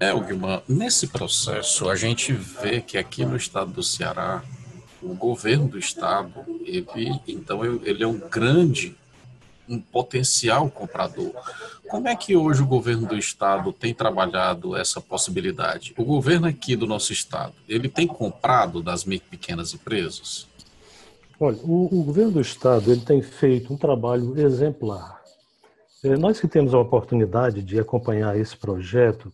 É, 0.00 0.12
Guilherme, 0.14 0.62
nesse 0.68 1.08
processo 1.08 1.88
a 1.88 1.96
gente 1.96 2.32
vê 2.32 2.80
que 2.80 2.96
aqui 2.96 3.24
no 3.24 3.36
estado 3.36 3.72
do 3.72 3.82
Ceará, 3.82 4.44
o 5.02 5.14
governo 5.14 5.68
do 5.68 5.78
estado, 5.78 6.44
ele, 6.64 7.20
então, 7.26 7.64
ele 7.64 8.02
é 8.02 8.06
um 8.06 8.18
grande, 8.18 8.96
um 9.68 9.80
potencial 9.80 10.70
comprador. 10.70 11.32
Como 11.88 12.08
é 12.08 12.14
que 12.14 12.36
hoje 12.36 12.62
o 12.62 12.66
governo 12.66 13.08
do 13.08 13.16
estado 13.16 13.72
tem 13.72 13.92
trabalhado 13.92 14.76
essa 14.76 15.00
possibilidade? 15.00 15.94
O 15.96 16.04
governo 16.04 16.46
aqui 16.46 16.76
do 16.76 16.86
nosso 16.86 17.12
estado, 17.12 17.54
ele 17.68 17.88
tem 17.88 18.06
comprado 18.06 18.82
das 18.82 19.04
pequenas 19.04 19.74
empresas? 19.74 20.47
Olha, 21.40 21.56
o, 21.62 22.00
o 22.00 22.02
governo 22.02 22.32
do 22.32 22.40
estado 22.40 22.90
ele 22.90 23.00
tem 23.00 23.22
feito 23.22 23.72
um 23.72 23.76
trabalho 23.76 24.36
exemplar. 24.40 25.22
É, 26.02 26.16
nós 26.16 26.40
que 26.40 26.48
temos 26.48 26.74
a 26.74 26.80
oportunidade 26.80 27.62
de 27.62 27.78
acompanhar 27.78 28.36
esse 28.36 28.56
projeto, 28.56 29.32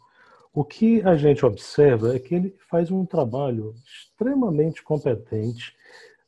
o 0.52 0.62
que 0.62 1.00
a 1.00 1.16
gente 1.16 1.46
observa 1.46 2.14
é 2.14 2.18
que 2.18 2.34
ele 2.34 2.54
faz 2.68 2.90
um 2.90 3.06
trabalho 3.06 3.74
extremamente 3.86 4.82
competente, 4.82 5.74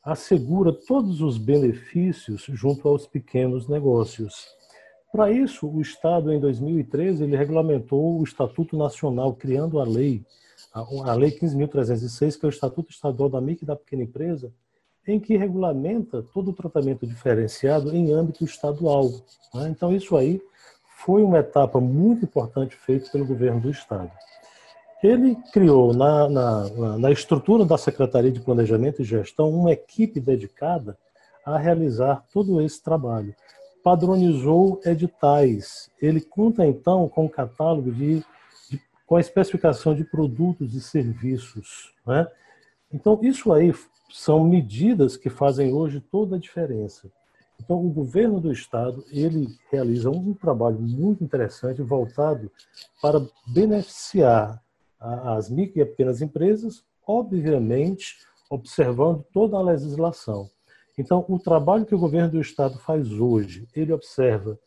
assegura 0.03 0.73
todos 0.73 1.21
os 1.21 1.37
benefícios 1.37 2.47
junto 2.49 2.87
aos 2.87 3.05
pequenos 3.05 3.67
negócios. 3.67 4.47
Para 5.11 5.31
isso, 5.31 5.67
o 5.67 5.79
Estado, 5.79 6.33
em 6.33 6.39
2013, 6.39 7.23
ele 7.23 7.37
regulamentou 7.37 8.19
o 8.19 8.23
Estatuto 8.23 8.75
Nacional, 8.75 9.35
criando 9.35 9.79
a 9.79 9.83
lei, 9.83 10.25
a, 10.73 11.13
Lei 11.13 11.29
15.306, 11.29 12.39
que 12.39 12.45
é 12.47 12.49
o 12.49 12.49
Estatuto 12.49 12.91
Estadual 12.91 13.29
da 13.29 13.39
Micro 13.39 13.63
e 13.63 13.67
da 13.67 13.75
Pequena 13.75 14.01
Empresa, 14.01 14.51
em 15.07 15.19
que 15.19 15.37
regulamenta 15.37 16.21
todo 16.33 16.51
o 16.51 16.53
tratamento 16.53 17.07
diferenciado 17.07 17.95
em 17.95 18.11
âmbito 18.11 18.43
estadual. 18.43 19.09
Né? 19.53 19.69
Então, 19.69 19.95
isso 19.95 20.17
aí 20.17 20.41
foi 20.97 21.23
uma 21.23 21.39
etapa 21.39 21.79
muito 21.79 22.25
importante 22.25 22.75
feita 22.75 23.09
pelo 23.09 23.25
governo 23.25 23.61
do 23.61 23.69
Estado. 23.69 24.11
Ele 25.01 25.37
criou, 25.53 25.93
na, 25.93 26.27
na, 26.27 26.97
na 26.97 27.11
estrutura 27.11 27.63
da 27.63 27.77
Secretaria 27.77 28.31
de 28.31 28.41
Planejamento 28.41 29.01
e 29.01 29.05
Gestão, 29.05 29.49
uma 29.49 29.71
equipe 29.71 30.19
dedicada 30.19 30.97
a 31.45 31.57
realizar 31.57 32.25
todo 32.33 32.61
esse 32.61 32.81
trabalho. 32.83 33.33
Padronizou 33.83 34.81
editais. 34.83 35.89
Ele 36.01 36.19
conta, 36.19 36.65
então, 36.65 37.07
com 37.07 37.25
um 37.25 37.29
catálogo 37.29 37.91
de, 37.91 38.23
de 38.69 38.81
com 39.05 39.15
a 39.15 39.21
especificação 39.21 39.95
de 39.95 40.03
produtos 40.03 40.73
e 40.73 40.81
serviços. 40.81 41.93
Né? 42.05 42.27
Então, 42.91 43.19
isso 43.21 43.53
aí 43.53 43.71
são 44.09 44.43
medidas 44.43 45.17
que 45.17 45.29
fazem 45.29 45.73
hoje 45.73 45.99
toda 45.99 46.35
a 46.35 46.39
diferença. 46.39 47.11
Então, 47.59 47.83
o 47.83 47.89
governo 47.89 48.39
do 48.39 48.51
estado 48.51 49.03
ele 49.09 49.47
realiza 49.71 50.09
um 50.09 50.33
trabalho 50.33 50.79
muito 50.79 51.23
interessante 51.23 51.81
voltado 51.81 52.51
para 53.01 53.25
beneficiar 53.47 54.61
as 54.99 55.49
micro 55.49 55.81
e 55.81 55.85
pequenas 55.85 56.21
empresas 56.21 56.83
obviamente 57.07 58.17
observando 58.49 59.23
toda 59.33 59.57
a 59.57 59.61
legislação. 59.61 60.49
Então, 60.97 61.23
o 61.27 61.39
trabalho 61.39 61.85
que 61.85 61.95
o 61.95 61.99
governo 61.99 62.31
do 62.31 62.41
Estado 62.41 62.77
faz 62.79 63.11
hoje, 63.11 63.67
ele 63.75 63.93
observa 63.93 64.59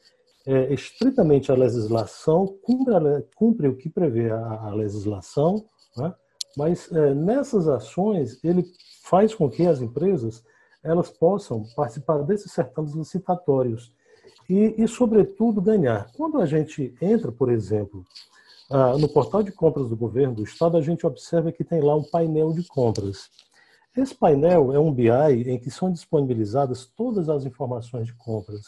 é, 0.46 0.72
estritamente 0.72 1.52
a 1.52 1.56
legislação, 1.56 2.46
cumpre, 2.62 2.94
cumpre, 3.34 3.68
o 3.68 3.76
que 3.76 3.90
prevê 3.90 4.30
a, 4.30 4.38
a 4.38 4.74
legislação, 4.74 5.64
né? 5.96 6.14
Mas 6.56 6.90
é, 6.92 7.14
nessas 7.14 7.68
ações 7.68 8.42
ele 8.44 8.64
faz 9.02 9.34
com 9.34 9.48
que 9.48 9.66
as 9.66 9.80
empresas 9.80 10.42
elas 10.82 11.10
possam 11.10 11.64
participar 11.76 12.22
desses 12.22 12.52
certames 12.52 12.92
licitatórios 12.92 13.92
e, 14.48 14.82
e, 14.82 14.88
sobretudo, 14.88 15.60
ganhar. 15.60 16.10
Quando 16.16 16.40
a 16.40 16.46
gente 16.46 16.94
entra, 17.00 17.30
por 17.30 17.52
exemplo, 17.52 18.04
ah, 18.70 18.96
no 18.98 19.08
portal 19.08 19.42
de 19.42 19.52
compras 19.52 19.88
do 19.88 19.96
governo 19.96 20.34
do 20.34 20.42
Estado, 20.42 20.76
a 20.76 20.80
gente 20.80 21.06
observa 21.06 21.52
que 21.52 21.62
tem 21.62 21.80
lá 21.80 21.94
um 21.94 22.02
painel 22.02 22.52
de 22.52 22.66
compras. 22.66 23.30
Esse 23.96 24.14
painel 24.14 24.72
é 24.72 24.78
um 24.78 24.92
BI 24.92 25.10
em 25.46 25.58
que 25.58 25.70
são 25.70 25.92
disponibilizadas 25.92 26.86
todas 26.86 27.28
as 27.28 27.44
informações 27.44 28.06
de 28.06 28.14
compras. 28.14 28.64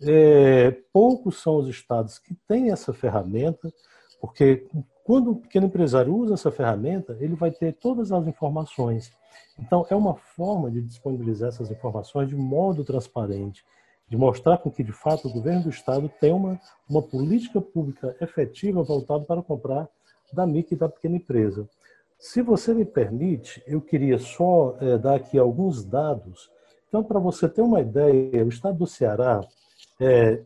É, 0.00 0.70
poucos 0.92 1.40
são 1.40 1.56
os 1.56 1.68
estados 1.68 2.18
que 2.18 2.34
têm 2.46 2.70
essa 2.70 2.92
ferramenta, 2.92 3.72
porque 4.20 4.66
quando 5.06 5.30
o 5.30 5.36
pequeno 5.36 5.66
empresário 5.66 6.12
usa 6.12 6.34
essa 6.34 6.50
ferramenta, 6.50 7.16
ele 7.20 7.36
vai 7.36 7.52
ter 7.52 7.72
todas 7.74 8.10
as 8.10 8.26
informações. 8.26 9.12
Então, 9.56 9.86
é 9.88 9.94
uma 9.94 10.16
forma 10.16 10.68
de 10.68 10.82
disponibilizar 10.82 11.50
essas 11.50 11.70
informações 11.70 12.28
de 12.28 12.34
modo 12.34 12.84
transparente, 12.84 13.64
de 14.08 14.16
mostrar 14.16 14.58
com 14.58 14.68
que, 14.68 14.82
de 14.82 14.90
fato, 14.90 15.28
o 15.28 15.32
governo 15.32 15.62
do 15.62 15.70
Estado 15.70 16.10
tem 16.20 16.32
uma, 16.32 16.60
uma 16.90 17.00
política 17.00 17.60
pública 17.60 18.16
efetiva 18.20 18.82
voltada 18.82 19.24
para 19.24 19.42
comprar 19.42 19.88
da 20.32 20.44
micro 20.44 20.74
e 20.74 20.76
da 20.76 20.88
pequena 20.88 21.14
empresa. 21.14 21.68
Se 22.18 22.42
você 22.42 22.74
me 22.74 22.84
permite, 22.84 23.62
eu 23.64 23.80
queria 23.80 24.18
só 24.18 24.76
é, 24.80 24.98
dar 24.98 25.14
aqui 25.14 25.38
alguns 25.38 25.84
dados. 25.84 26.50
Então, 26.88 27.04
para 27.04 27.20
você 27.20 27.48
ter 27.48 27.62
uma 27.62 27.80
ideia, 27.80 28.44
o 28.44 28.48
estado 28.48 28.78
do 28.78 28.88
Ceará, 28.88 29.46
é, 30.00 30.42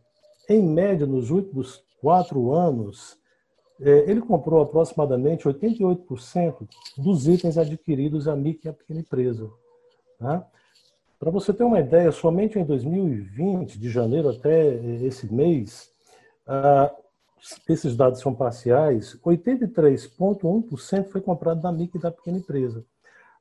em 0.50 0.62
média, 0.62 1.06
nos 1.06 1.30
últimos 1.30 1.82
quatro 2.02 2.52
anos, 2.52 3.19
ele 3.80 4.20
comprou 4.20 4.60
aproximadamente 4.62 5.48
88% 5.48 6.68
dos 6.98 7.26
itens 7.26 7.56
adquiridos 7.56 8.28
à 8.28 8.36
micro 8.36 8.68
e 8.68 8.70
à 8.70 8.72
pequena 8.72 9.00
empresa. 9.00 9.50
Tá? 10.18 10.46
Para 11.18 11.30
você 11.30 11.52
ter 11.52 11.64
uma 11.64 11.80
ideia, 11.80 12.12
somente 12.12 12.58
em 12.58 12.64
2020, 12.64 13.78
de 13.78 13.90
janeiro 13.90 14.28
até 14.28 14.74
esse 15.04 15.32
mês, 15.32 15.90
esses 17.68 17.96
dados 17.96 18.20
são 18.20 18.34
parciais, 18.34 19.18
83,1% 19.24 21.08
foi 21.08 21.20
comprado 21.20 21.62
da 21.62 21.72
micro 21.72 21.98
e 21.98 22.02
da 22.02 22.10
pequena 22.10 22.38
empresa. 22.38 22.84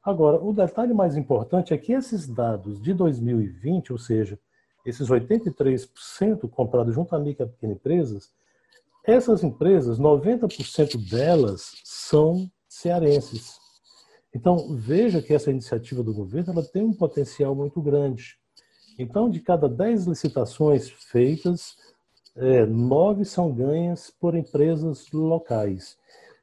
Agora, 0.04 0.42
o 0.42 0.54
detalhe 0.54 0.94
mais 0.94 1.18
importante 1.18 1.74
é 1.74 1.78
que 1.78 1.92
esses 1.92 2.28
dados 2.28 2.82
de 2.82 2.94
2020, 2.94 3.92
ou 3.92 4.00
seja, 4.00 4.40
esses 4.86 5.10
83% 5.10 6.50
comprados 6.50 6.96
junto 6.96 7.14
à 7.14 7.20
micro 7.20 7.44
e 7.44 7.46
à 7.46 7.50
pequena 7.50 7.74
empresas, 7.74 8.32
essas 9.06 9.44
empresas, 9.44 10.00
90% 10.00 10.98
delas 11.10 11.72
são 11.84 12.50
cearenses. 12.68 13.58
Então, 14.34 14.76
veja 14.76 15.22
que 15.22 15.34
essa 15.34 15.50
iniciativa 15.50 16.04
do 16.04 16.14
governo 16.14 16.54
ela 16.54 16.64
tem 16.64 16.84
um 16.84 16.94
potencial 16.94 17.56
muito 17.56 17.82
grande. 17.82 18.38
Então, 18.98 19.30
de 19.30 19.40
cada 19.40 19.68
10 19.68 20.06
licitações 20.06 20.90
feitas, 20.90 21.76
é, 22.36 22.66
nove 22.66 23.26
são 23.26 23.52
ganhas 23.52 24.12
por 24.20 24.36
empresas 24.36 25.12
locais. 25.12 25.98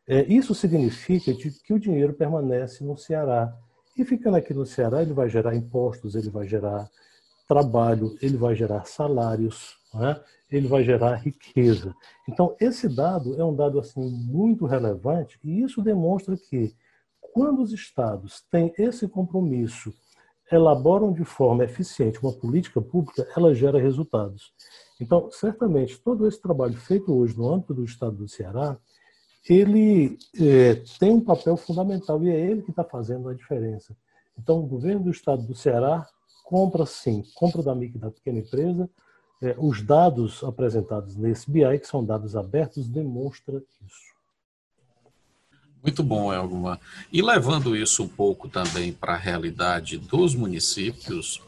É, 0.09 0.25
isso 0.25 0.55
significa 0.55 1.33
que, 1.35 1.73
o 1.73 1.79
dinheiro 1.79 2.13
permanece 2.13 2.85
no 2.85 2.97
Ceará. 2.97 3.57
E 3.97 4.05
ficando 4.05 4.37
aqui 4.37 4.55
no 4.55 4.67
Ceará, 4.67 5.03
ele 5.03 5.13
vai 5.13 5.29
gerar 5.29 5.55
impostos, 5.55 6.15
ele 6.15 6.31
vai 6.31 6.47
gerar 6.47 6.89
trabalho, 7.49 8.17
ele 8.21 8.37
vai 8.37 8.55
gerar 8.55 8.85
salários, 8.85 9.77
né? 9.97 10.21
ele 10.51 10.69
vai 10.69 10.85
gerar 10.85 11.17
riqueza. 11.17 11.95
Então, 12.29 12.55
esse 12.61 12.89
dado 12.89 13.41
é 13.41 13.45
um 13.45 13.55
dado 13.55 13.79
assim 13.79 14.09
muito 14.09 14.67
relevante 14.67 15.39
e 15.43 15.63
isso 15.63 15.83
demonstra 15.83 16.37
que 16.37 16.75
quando 17.33 17.63
os 17.63 17.73
estados 17.73 18.43
têm 18.51 18.73
esse 18.79 19.07
compromisso, 19.07 19.93
elaboram 20.51 21.13
de 21.13 21.25
forma 21.25 21.65
eficiente 21.65 22.23
uma 22.23 22.33
política 22.33 22.81
pública, 22.81 23.27
ela 23.37 23.55
gera 23.55 23.81
resultados. 23.81 24.53
Então, 25.01 25.31
certamente, 25.31 26.01
todo 26.01 26.27
esse 26.27 26.41
trabalho 26.41 26.77
feito 26.77 27.13
hoje 27.13 27.37
no 27.37 27.53
âmbito 27.53 27.75
do 27.75 27.85
Estado 27.85 28.17
do 28.17 28.29
Ceará, 28.29 28.79
ele 29.49 30.19
é, 30.41 30.83
tem 30.99 31.13
um 31.13 31.21
papel 31.21 31.57
fundamental 31.57 32.23
e 32.23 32.31
é 32.31 32.41
ele 32.41 32.63
que 32.63 32.71
está 32.71 32.85
fazendo 32.85 33.29
a 33.29 33.35
diferença. 33.35 33.97
Então, 34.39 34.61
o 34.61 34.67
governo 34.67 35.05
do 35.05 35.11
Estado 35.11 35.43
do 35.43 35.55
Ceará 35.55 36.07
compra 36.45 36.87
sim, 36.87 37.23
compra 37.35 37.63
da 37.63 37.75
micro 37.75 37.99
da 37.99 38.11
pequena 38.11 38.39
empresa. 38.39 38.89
É, 39.43 39.55
os 39.59 39.83
dados 39.83 40.43
apresentados 40.43 41.15
nesse 41.17 41.51
BI, 41.51 41.79
que 41.79 41.87
são 41.87 42.05
dados 42.05 42.35
abertos, 42.35 42.89
demonstram 42.89 43.63
isso. 43.87 44.17
Muito 45.83 46.03
bom, 46.03 46.33
Elguma. 46.33 46.81
E 47.13 47.23
levando 47.23 47.77
isso 47.77 48.03
um 48.03 48.09
pouco 48.09 48.49
também 48.49 48.93
para 48.93 49.13
a 49.13 49.19
realidade 49.19 49.99
dos 49.99 50.35
municípios, 50.35 51.41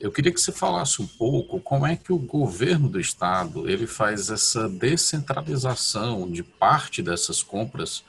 eu 0.00 0.10
queria 0.10 0.32
que 0.32 0.40
você 0.40 0.52
falasse 0.52 1.00
um 1.00 1.06
pouco 1.06 1.60
como 1.60 1.86
é 1.86 1.96
que 1.96 2.12
o 2.12 2.18
governo 2.18 2.88
do 2.88 3.00
estado 3.00 3.68
ele 3.68 3.86
faz 3.86 4.28
essa 4.28 4.68
descentralização 4.68 6.30
de 6.30 6.42
parte 6.42 7.02
dessas 7.02 7.42
compras, 7.42 8.02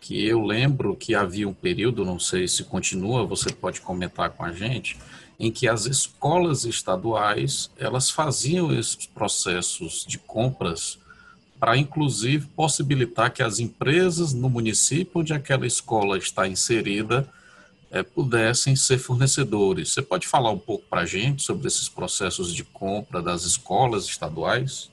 que 0.00 0.24
eu 0.24 0.42
lembro 0.42 0.94
que 0.94 1.14
havia 1.14 1.48
um 1.48 1.54
período, 1.54 2.04
não 2.04 2.18
sei 2.18 2.46
se 2.46 2.62
continua, 2.62 3.26
você 3.26 3.52
pode 3.52 3.80
comentar 3.80 4.30
com 4.30 4.44
a 4.44 4.52
gente, 4.52 4.98
em 5.38 5.50
que 5.50 5.68
as 5.68 5.86
escolas 5.86 6.64
estaduais 6.64 7.70
elas 7.78 8.10
faziam 8.10 8.72
esses 8.72 9.06
processos 9.06 10.04
de 10.06 10.18
compras 10.18 10.98
para 11.58 11.76
inclusive 11.76 12.46
possibilitar 12.48 13.32
que 13.32 13.42
as 13.42 13.58
empresas 13.58 14.32
no 14.32 14.48
município 14.48 15.20
onde 15.20 15.32
aquela 15.32 15.66
escola 15.66 16.18
está 16.18 16.46
inserida 16.46 17.28
é, 17.90 18.02
pudessem 18.02 18.74
ser 18.74 18.98
fornecedores. 18.98 19.92
Você 19.92 20.02
pode 20.02 20.26
falar 20.26 20.50
um 20.50 20.58
pouco 20.58 20.84
para 20.88 21.02
a 21.02 21.06
gente 21.06 21.42
sobre 21.42 21.66
esses 21.68 21.88
processos 21.88 22.52
de 22.52 22.64
compra 22.64 23.22
das 23.22 23.44
escolas 23.44 24.04
estaduais? 24.04 24.90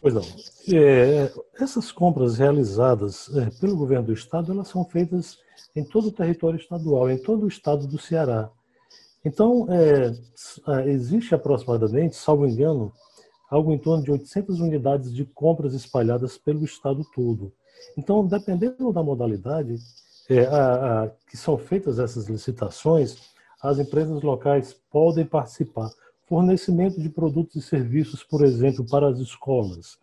Pois 0.00 0.14
não. 0.14 0.24
É, 0.72 1.32
essas 1.60 1.92
compras 1.92 2.38
realizadas 2.38 3.28
é, 3.36 3.50
pelo 3.60 3.76
governo 3.76 4.06
do 4.06 4.12
estado, 4.12 4.52
elas 4.52 4.68
são 4.68 4.84
feitas 4.84 5.38
em 5.76 5.84
todo 5.84 6.08
o 6.08 6.12
território 6.12 6.58
estadual, 6.58 7.10
em 7.10 7.18
todo 7.18 7.44
o 7.44 7.48
estado 7.48 7.86
do 7.86 7.98
Ceará. 7.98 8.50
Então, 9.24 9.66
é, 9.70 10.12
existe 10.88 11.34
aproximadamente, 11.34 12.16
salvo 12.16 12.46
engano, 12.46 12.92
algo 13.50 13.72
em 13.72 13.78
torno 13.78 14.02
de 14.02 14.10
800 14.10 14.60
unidades 14.60 15.12
de 15.12 15.24
compras 15.24 15.74
espalhadas 15.74 16.38
pelo 16.38 16.64
estado 16.64 17.04
todo. 17.14 17.52
Então, 17.96 18.26
dependendo 18.26 18.92
da 18.92 19.02
modalidade, 19.02 19.76
é, 20.28 20.46
a, 20.46 21.02
a, 21.02 21.08
que 21.28 21.36
são 21.36 21.58
feitas 21.58 21.98
essas 21.98 22.28
licitações, 22.28 23.16
as 23.60 23.78
empresas 23.78 24.22
locais 24.22 24.74
podem 24.90 25.26
participar. 25.26 25.90
Fornecimento 26.26 27.00
de 27.00 27.08
produtos 27.08 27.56
e 27.56 27.62
serviços, 27.62 28.22
por 28.22 28.44
exemplo, 28.44 28.86
para 28.88 29.08
as 29.08 29.18
escolas. 29.18 29.98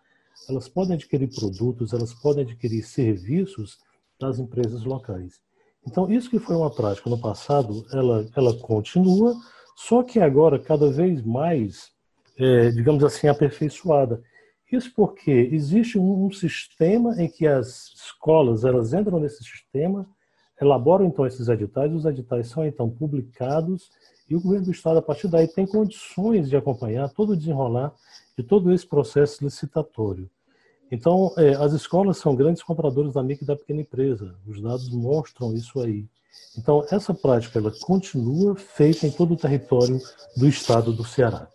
Elas 0.50 0.68
podem 0.68 0.96
adquirir 0.96 1.34
produtos, 1.34 1.94
elas 1.94 2.14
podem 2.14 2.44
adquirir 2.44 2.84
serviços 2.84 3.80
das 4.20 4.38
empresas 4.38 4.84
locais. 4.84 5.40
Então, 5.88 6.12
isso 6.12 6.30
que 6.30 6.38
foi 6.38 6.54
uma 6.54 6.70
prática 6.70 7.10
no 7.10 7.18
passado, 7.18 7.86
ela, 7.94 8.28
ela 8.36 8.54
continua, 8.60 9.34
só 9.74 10.04
que 10.04 10.20
agora 10.20 10.60
cada 10.60 10.92
vez 10.92 11.24
mais, 11.24 11.92
é, 12.38 12.72
digamos 12.72 13.06
assim, 13.06 13.30
aperfeiçoada. 13.30 14.22
Isso 14.70 14.92
porque 14.94 15.32
existe 15.32 15.98
um, 15.98 16.30
sistema 16.30 17.16
em 17.22 17.30
que 17.30 17.48
as 17.48 17.94
escolas 17.96 18.66
elas 18.66 18.94
entram 18.94 19.18
nesse 19.18 19.42
sistema 19.42 20.06
elaboram 20.60 21.06
então 21.06 21.26
esses 21.26 21.48
editais, 21.48 21.94
os 21.94 22.04
editais 22.04 22.48
são 22.50 22.66
então 22.66 22.90
publicados 22.90 23.90
e 24.30 24.36
o 24.36 24.42
governo 24.42 24.66
do 24.66 24.72
estado 24.72 24.98
a 24.98 25.02
partir 25.02 25.30
daí 25.30 25.48
tem 25.48 25.66
condições 25.66 26.50
de 26.50 26.58
acompanhar 26.58 27.08
todo 27.10 27.32
o 27.32 27.38
desenrolar 27.38 27.94
de 28.38 28.44
todo 28.44 28.74
esse 28.74 28.86
processo 28.86 29.44
licitatório. 29.44 30.30
Então, 30.92 31.34
é, 31.38 31.54
as 31.56 31.74
escolas 31.74 32.18
são 32.18 32.36
grandes 32.36 32.64
compradores 32.64 33.14
da 33.14 33.24
micro 33.24 33.44
e 33.44 33.48
da 33.48 33.56
pequena 33.56 33.82
empresa. 33.82 34.36
Os 34.48 34.62
dados 34.62 34.90
mostram 34.90 35.54
isso 35.54 35.80
aí. 35.82 36.06
Então, 36.58 36.86
essa 36.90 37.14
prática 37.14 37.60
ela 37.60 37.72
continua 37.82 38.56
feita 38.56 39.06
em 39.06 39.12
todo 39.12 39.34
o 39.34 39.38
território 39.38 40.02
do 40.36 40.48
estado 40.48 40.94
do 40.94 41.04
Ceará. 41.04 41.48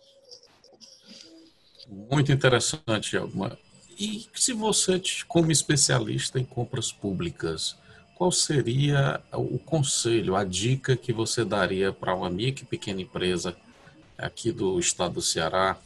Muito 1.89 2.31
interessante, 2.31 3.15
Elma. 3.15 3.57
E 3.99 4.27
se 4.33 4.53
você, 4.53 5.01
como 5.27 5.51
especialista 5.51 6.39
em 6.39 6.45
compras 6.45 6.91
públicas, 6.91 7.75
qual 8.15 8.31
seria 8.31 9.21
o 9.33 9.59
conselho, 9.59 10.35
a 10.35 10.43
dica 10.43 10.95
que 10.95 11.11
você 11.11 11.43
daria 11.43 11.91
para 11.91 12.15
uma 12.15 12.29
micro 12.29 12.63
e 12.63 12.67
pequena 12.67 13.01
empresa 13.01 13.55
aqui 14.17 14.51
do 14.51 14.79
estado 14.79 15.15
do 15.15 15.21
Ceará 15.21 15.77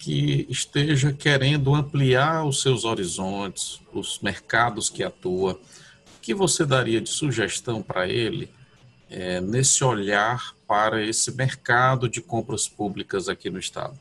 que 0.00 0.46
esteja 0.48 1.12
querendo 1.12 1.74
ampliar 1.74 2.46
os 2.46 2.62
seus 2.62 2.86
horizontes, 2.86 3.80
os 3.92 4.18
mercados 4.20 4.88
que 4.88 5.04
atua, 5.04 5.60
O 6.16 6.20
que 6.22 6.34
você 6.34 6.64
daria 6.64 7.00
de 7.00 7.10
sugestão 7.10 7.82
para 7.82 8.08
ele 8.08 8.50
é, 9.10 9.40
nesse 9.40 9.84
olhar 9.84 10.54
para 10.66 11.02
esse 11.04 11.30
mercado 11.32 12.08
de 12.08 12.22
compras 12.22 12.66
públicas 12.66 13.28
aqui 13.28 13.50
no 13.50 13.58
Estado? 13.58 13.98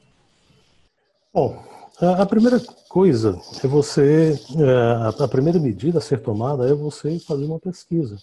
Bom, 1.33 1.63
a 1.99 2.25
primeira 2.25 2.59
coisa 2.87 3.39
é 3.63 3.67
você, 3.67 4.39
é, 4.57 5.23
a 5.23 5.27
primeira 5.27 5.59
medida 5.59 5.97
a 5.99 6.01
ser 6.01 6.21
tomada 6.21 6.69
é 6.69 6.73
você 6.73 7.19
fazer 7.19 7.43
uma 7.43 7.59
pesquisa. 7.59 8.17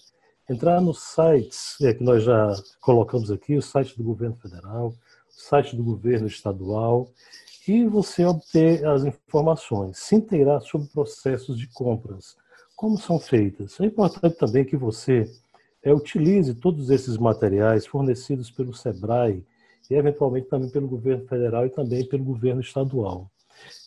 Entrar 0.48 0.80
nos 0.80 1.00
sites 1.00 1.76
é, 1.82 1.92
que 1.92 2.02
nós 2.02 2.22
já 2.22 2.54
colocamos 2.80 3.30
aqui, 3.30 3.56
o 3.56 3.62
site 3.62 3.96
do 3.96 4.04
governo 4.04 4.36
federal, 4.36 4.88
o 4.88 5.40
site 5.40 5.76
do 5.76 5.82
governo 5.82 6.26
estadual, 6.26 7.10
e 7.72 7.86
você 7.86 8.24
obter 8.24 8.86
as 8.86 9.04
informações, 9.04 9.98
se 9.98 10.16
inteirar 10.16 10.60
sobre 10.60 10.88
processos 10.88 11.58
de 11.58 11.66
compras, 11.68 12.36
como 12.74 12.98
são 12.98 13.18
feitas. 13.18 13.80
É 13.80 13.84
importante 13.86 14.36
também 14.36 14.64
que 14.64 14.76
você 14.76 15.30
é, 15.82 15.92
utilize 15.92 16.54
todos 16.54 16.90
esses 16.90 17.16
materiais 17.16 17.86
fornecidos 17.86 18.50
pelo 18.50 18.74
SEBRAE 18.74 19.44
e 19.90 19.94
eventualmente 19.94 20.48
também 20.48 20.68
pelo 20.68 20.88
governo 20.88 21.26
federal 21.26 21.64
e 21.66 21.70
também 21.70 22.04
pelo 22.06 22.24
governo 22.24 22.60
estadual. 22.60 23.30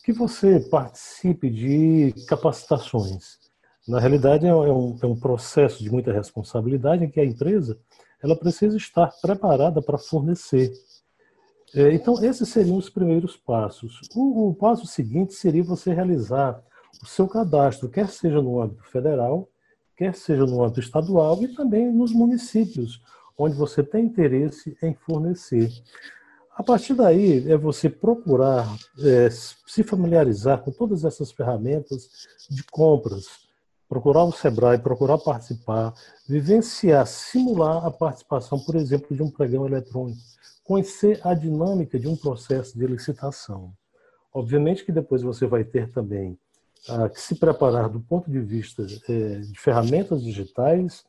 Que 0.04 0.12
você 0.12 0.60
participe 0.60 1.48
de 1.48 2.14
capacitações. 2.26 3.38
Na 3.86 4.00
realidade, 4.00 4.46
é 4.46 4.54
um, 4.54 4.98
é 5.00 5.06
um 5.06 5.18
processo 5.18 5.82
de 5.82 5.90
muita 5.90 6.12
responsabilidade 6.12 7.04
em 7.04 7.10
que 7.10 7.20
a 7.20 7.24
empresa 7.24 7.78
ela 8.22 8.36
precisa 8.36 8.76
estar 8.76 9.10
preparada 9.20 9.80
para 9.80 9.98
fornecer. 9.98 10.72
É, 11.74 11.92
então, 11.92 12.22
esses 12.24 12.48
seriam 12.48 12.76
os 12.76 12.90
primeiros 12.90 13.36
passos. 13.36 14.00
O, 14.14 14.48
o 14.48 14.54
passo 14.54 14.86
seguinte 14.86 15.34
seria 15.34 15.62
você 15.62 15.92
realizar 15.92 16.62
o 17.02 17.06
seu 17.06 17.28
cadastro, 17.28 17.88
quer 17.88 18.08
seja 18.08 18.42
no 18.42 18.60
âmbito 18.60 18.84
federal, 18.84 19.48
quer 19.96 20.14
seja 20.14 20.44
no 20.44 20.62
âmbito 20.62 20.80
estadual 20.80 21.42
e 21.42 21.48
também 21.48 21.92
nos 21.92 22.12
municípios, 22.12 23.00
onde 23.38 23.54
você 23.54 23.82
tem 23.82 24.06
interesse 24.06 24.76
em 24.82 24.94
fornecer. 24.94 25.70
A 26.56 26.62
partir 26.62 26.94
daí, 26.94 27.50
é 27.50 27.56
você 27.56 27.88
procurar 27.88 28.66
é, 28.98 29.30
se 29.30 29.82
familiarizar 29.82 30.60
com 30.62 30.70
todas 30.70 31.04
essas 31.04 31.30
ferramentas 31.30 32.10
de 32.50 32.62
compras, 32.64 33.49
procurar 33.90 34.22
o 34.22 34.30
Sebrae, 34.30 34.78
procurar 34.78 35.18
participar, 35.18 35.92
vivenciar, 36.28 37.04
simular 37.08 37.84
a 37.84 37.90
participação, 37.90 38.56
por 38.60 38.76
exemplo, 38.76 39.16
de 39.16 39.20
um 39.20 39.28
pregão 39.28 39.66
eletrônico, 39.66 40.20
conhecer 40.62 41.20
a 41.24 41.34
dinâmica 41.34 41.98
de 41.98 42.06
um 42.06 42.16
processo 42.16 42.78
de 42.78 42.86
licitação. 42.86 43.72
Obviamente 44.32 44.84
que 44.84 44.92
depois 44.92 45.22
você 45.22 45.44
vai 45.44 45.64
ter 45.64 45.90
também 45.90 46.38
que 47.12 47.20
se 47.20 47.34
preparar 47.34 47.88
do 47.88 48.00
ponto 48.00 48.30
de 48.30 48.40
vista 48.40 48.86
é, 49.08 49.40
de 49.40 49.58
ferramentas 49.58 50.22
digitais. 50.22 51.04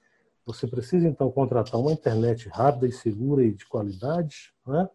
Você 0.45 0.67
precisa, 0.67 1.07
então, 1.07 1.31
contratar 1.31 1.79
uma 1.79 1.93
internet 1.93 2.49
rápida 2.49 2.87
e 2.87 2.91
segura 2.91 3.43
e 3.43 3.53
de 3.53 3.65
qualidade. 3.67 4.51
Né? 4.65 4.89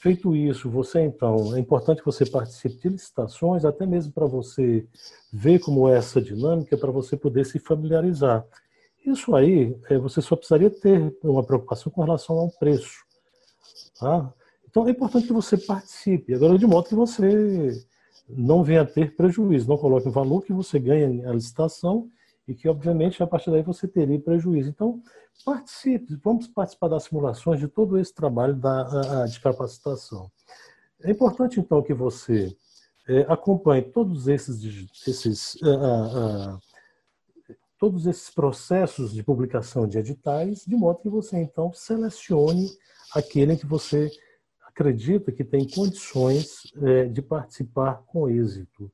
Feito 0.00 0.36
isso, 0.36 0.68
você, 0.68 1.00
então, 1.00 1.56
é 1.56 1.58
importante 1.58 2.00
que 2.00 2.06
você 2.06 2.26
participe 2.26 2.76
de 2.76 2.88
licitações, 2.90 3.64
até 3.64 3.86
mesmo 3.86 4.12
para 4.12 4.26
você 4.26 4.86
ver 5.32 5.60
como 5.60 5.88
é 5.88 5.96
essa 5.96 6.20
dinâmica, 6.20 6.76
para 6.76 6.90
você 6.90 7.16
poder 7.16 7.46
se 7.46 7.58
familiarizar. 7.58 8.44
Isso 9.04 9.34
aí, 9.34 9.74
é, 9.88 9.96
você 9.96 10.20
só 10.20 10.36
precisaria 10.36 10.68
ter 10.68 11.16
uma 11.22 11.42
preocupação 11.42 11.90
com 11.90 12.02
relação 12.02 12.38
ao 12.38 12.50
preço. 12.50 13.04
Tá? 13.98 14.32
Então, 14.68 14.86
é 14.86 14.90
importante 14.90 15.26
que 15.26 15.32
você 15.32 15.56
participe. 15.56 16.34
Agora, 16.34 16.58
de 16.58 16.66
modo 16.66 16.88
que 16.88 16.94
você 16.94 17.82
não 18.28 18.62
venha 18.62 18.82
a 18.82 18.86
ter 18.86 19.16
prejuízo, 19.16 19.68
não 19.68 19.78
coloque 19.78 20.08
o 20.08 20.12
valor 20.12 20.42
que 20.42 20.52
você 20.52 20.78
ganha 20.78 21.08
na 21.08 21.32
licitação 21.32 22.10
e 22.46 22.54
que, 22.54 22.68
obviamente, 22.68 23.22
a 23.22 23.26
partir 23.26 23.50
daí 23.50 23.62
você 23.62 23.86
teria 23.86 24.20
prejuízo. 24.20 24.68
Então, 24.68 25.02
participe, 25.44 26.16
vamos 26.22 26.48
participar 26.48 26.88
das 26.88 27.04
simulações 27.04 27.60
de 27.60 27.68
todo 27.68 27.98
esse 27.98 28.14
trabalho 28.14 28.54
da, 28.54 29.26
de 29.26 29.40
capacitação. 29.40 30.30
É 31.02 31.10
importante, 31.10 31.60
então, 31.60 31.82
que 31.82 31.94
você 31.94 32.54
é, 33.08 33.20
acompanhe 33.28 33.82
todos 33.82 34.28
esses, 34.28 34.62
esses 35.06 35.56
a, 35.62 36.58
todos 37.78 38.06
esses 38.06 38.30
processos 38.30 39.12
de 39.12 39.24
publicação 39.24 39.88
de 39.88 39.98
editais, 39.98 40.64
de 40.64 40.76
modo 40.76 41.00
que 41.00 41.08
você, 41.08 41.38
então, 41.38 41.72
selecione 41.72 42.70
aquele 43.12 43.56
que 43.56 43.66
você 43.66 44.08
acredita 44.64 45.32
que 45.32 45.42
tem 45.42 45.68
condições 45.68 46.72
é, 46.80 47.06
de 47.06 47.20
participar 47.20 48.02
com 48.06 48.28
êxito. 48.28 48.88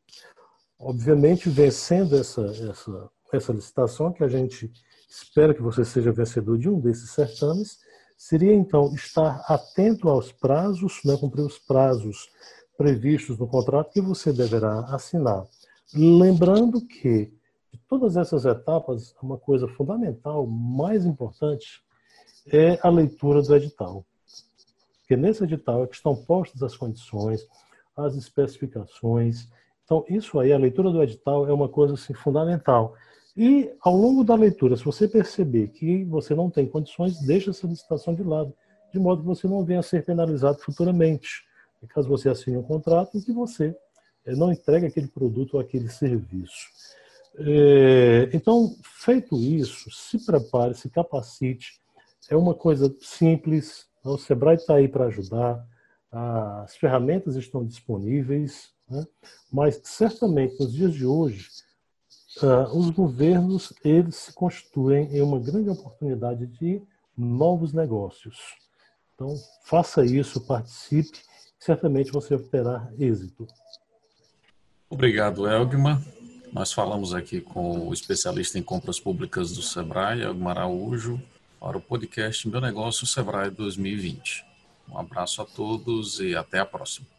Obviamente, 0.78 1.50
vencendo 1.50 2.16
essa, 2.16 2.46
essa, 2.46 3.10
essa 3.32 3.52
licitação, 3.52 4.12
que 4.12 4.24
a 4.24 4.28
gente 4.28 4.70
espera 5.08 5.54
que 5.54 5.62
você 5.62 5.84
seja 5.84 6.12
vencedor 6.12 6.58
de 6.58 6.68
um 6.68 6.80
desses 6.80 7.10
certames, 7.10 7.78
seria 8.16 8.54
então 8.54 8.92
estar 8.94 9.44
atento 9.48 10.08
aos 10.08 10.32
prazos, 10.32 11.00
né, 11.04 11.16
cumprir 11.16 11.42
os 11.42 11.58
prazos 11.58 12.28
previstos 12.76 13.38
no 13.38 13.46
contrato 13.46 13.92
que 13.92 14.00
você 14.00 14.32
deverá 14.32 14.80
assinar. 14.94 15.46
Lembrando 15.94 16.80
que 16.80 17.32
de 17.72 17.78
todas 17.88 18.16
essas 18.16 18.44
etapas, 18.44 19.14
uma 19.22 19.38
coisa 19.38 19.68
fundamental, 19.68 20.46
mais 20.46 21.04
importante, 21.04 21.82
é 22.46 22.78
a 22.82 22.88
leitura 22.88 23.42
do 23.42 23.54
edital. 23.54 24.04
Porque 25.00 25.16
nesse 25.16 25.44
edital 25.44 25.84
é 25.84 25.86
que 25.86 25.96
estão 25.96 26.14
postas 26.14 26.62
as 26.62 26.76
condições, 26.76 27.46
as 27.96 28.14
especificações. 28.14 29.48
Então, 29.84 30.04
isso 30.08 30.38
aí, 30.38 30.52
a 30.52 30.58
leitura 30.58 30.90
do 30.90 31.02
edital 31.02 31.48
é 31.48 31.52
uma 31.52 31.68
coisa 31.68 31.94
assim, 31.94 32.14
fundamental. 32.14 32.94
E, 33.38 33.72
ao 33.82 33.96
longo 33.96 34.24
da 34.24 34.34
leitura, 34.34 34.76
se 34.76 34.84
você 34.84 35.06
perceber 35.06 35.68
que 35.68 36.02
você 36.06 36.34
não 36.34 36.50
tem 36.50 36.66
condições, 36.66 37.20
deixa 37.20 37.50
essa 37.50 37.68
licitação 37.68 38.12
de 38.12 38.24
lado, 38.24 38.52
de 38.92 38.98
modo 38.98 39.20
que 39.20 39.28
você 39.28 39.46
não 39.46 39.64
venha 39.64 39.78
a 39.78 39.82
ser 39.82 40.04
penalizado 40.04 40.58
futuramente. 40.58 41.46
Caso 41.90 42.08
você 42.08 42.28
assine 42.28 42.56
um 42.56 42.64
contrato 42.64 43.16
em 43.16 43.20
que 43.20 43.30
você 43.30 43.76
eh, 44.26 44.34
não 44.34 44.50
entregue 44.50 44.86
aquele 44.86 45.06
produto 45.06 45.54
ou 45.54 45.60
aquele 45.60 45.88
serviço. 45.88 46.66
É, 47.36 48.28
então, 48.32 48.74
feito 48.82 49.36
isso, 49.36 49.88
se 49.92 50.18
prepare, 50.26 50.74
se 50.74 50.90
capacite. 50.90 51.80
É 52.28 52.34
uma 52.34 52.54
coisa 52.54 52.92
simples, 53.00 53.86
então, 54.00 54.14
o 54.14 54.18
Sebrae 54.18 54.56
está 54.56 54.74
aí 54.74 54.88
para 54.88 55.04
ajudar, 55.04 55.64
as 56.10 56.76
ferramentas 56.76 57.36
estão 57.36 57.64
disponíveis, 57.64 58.72
né? 58.90 59.06
mas 59.52 59.80
certamente 59.84 60.58
nos 60.58 60.72
dias 60.72 60.92
de 60.92 61.06
hoje 61.06 61.46
uh, 62.42 62.76
os 62.76 62.90
governos 62.90 63.72
eles 63.84 64.16
se 64.16 64.32
constituem 64.32 65.14
em 65.16 65.22
uma 65.22 65.38
grande 65.38 65.70
oportunidade 65.70 66.46
de 66.46 66.82
novos 67.16 67.72
negócios. 67.72 68.36
Então 69.14 69.34
faça 69.64 70.04
isso, 70.04 70.40
participe, 70.40 71.18
certamente 71.58 72.12
você 72.12 72.38
terá 72.38 72.88
êxito. 72.98 73.46
Obrigado, 74.88 75.48
Elgma. 75.48 76.02
Nós 76.52 76.72
falamos 76.72 77.12
aqui 77.12 77.40
com 77.40 77.88
o 77.88 77.92
especialista 77.92 78.58
em 78.58 78.62
compras 78.62 78.98
públicas 78.98 79.52
do 79.52 79.60
Sebrae, 79.60 80.22
Elgma 80.22 80.50
Araújo 80.52 81.20
para 81.60 81.76
o 81.76 81.80
podcast 81.80 82.48
Meu 82.48 82.60
Negócio 82.60 83.06
Sebrae 83.06 83.50
2020. 83.50 84.46
Um 84.88 84.96
abraço 84.96 85.42
a 85.42 85.44
todos 85.44 86.20
e 86.20 86.34
até 86.34 86.60
a 86.60 86.64
próxima. 86.64 87.17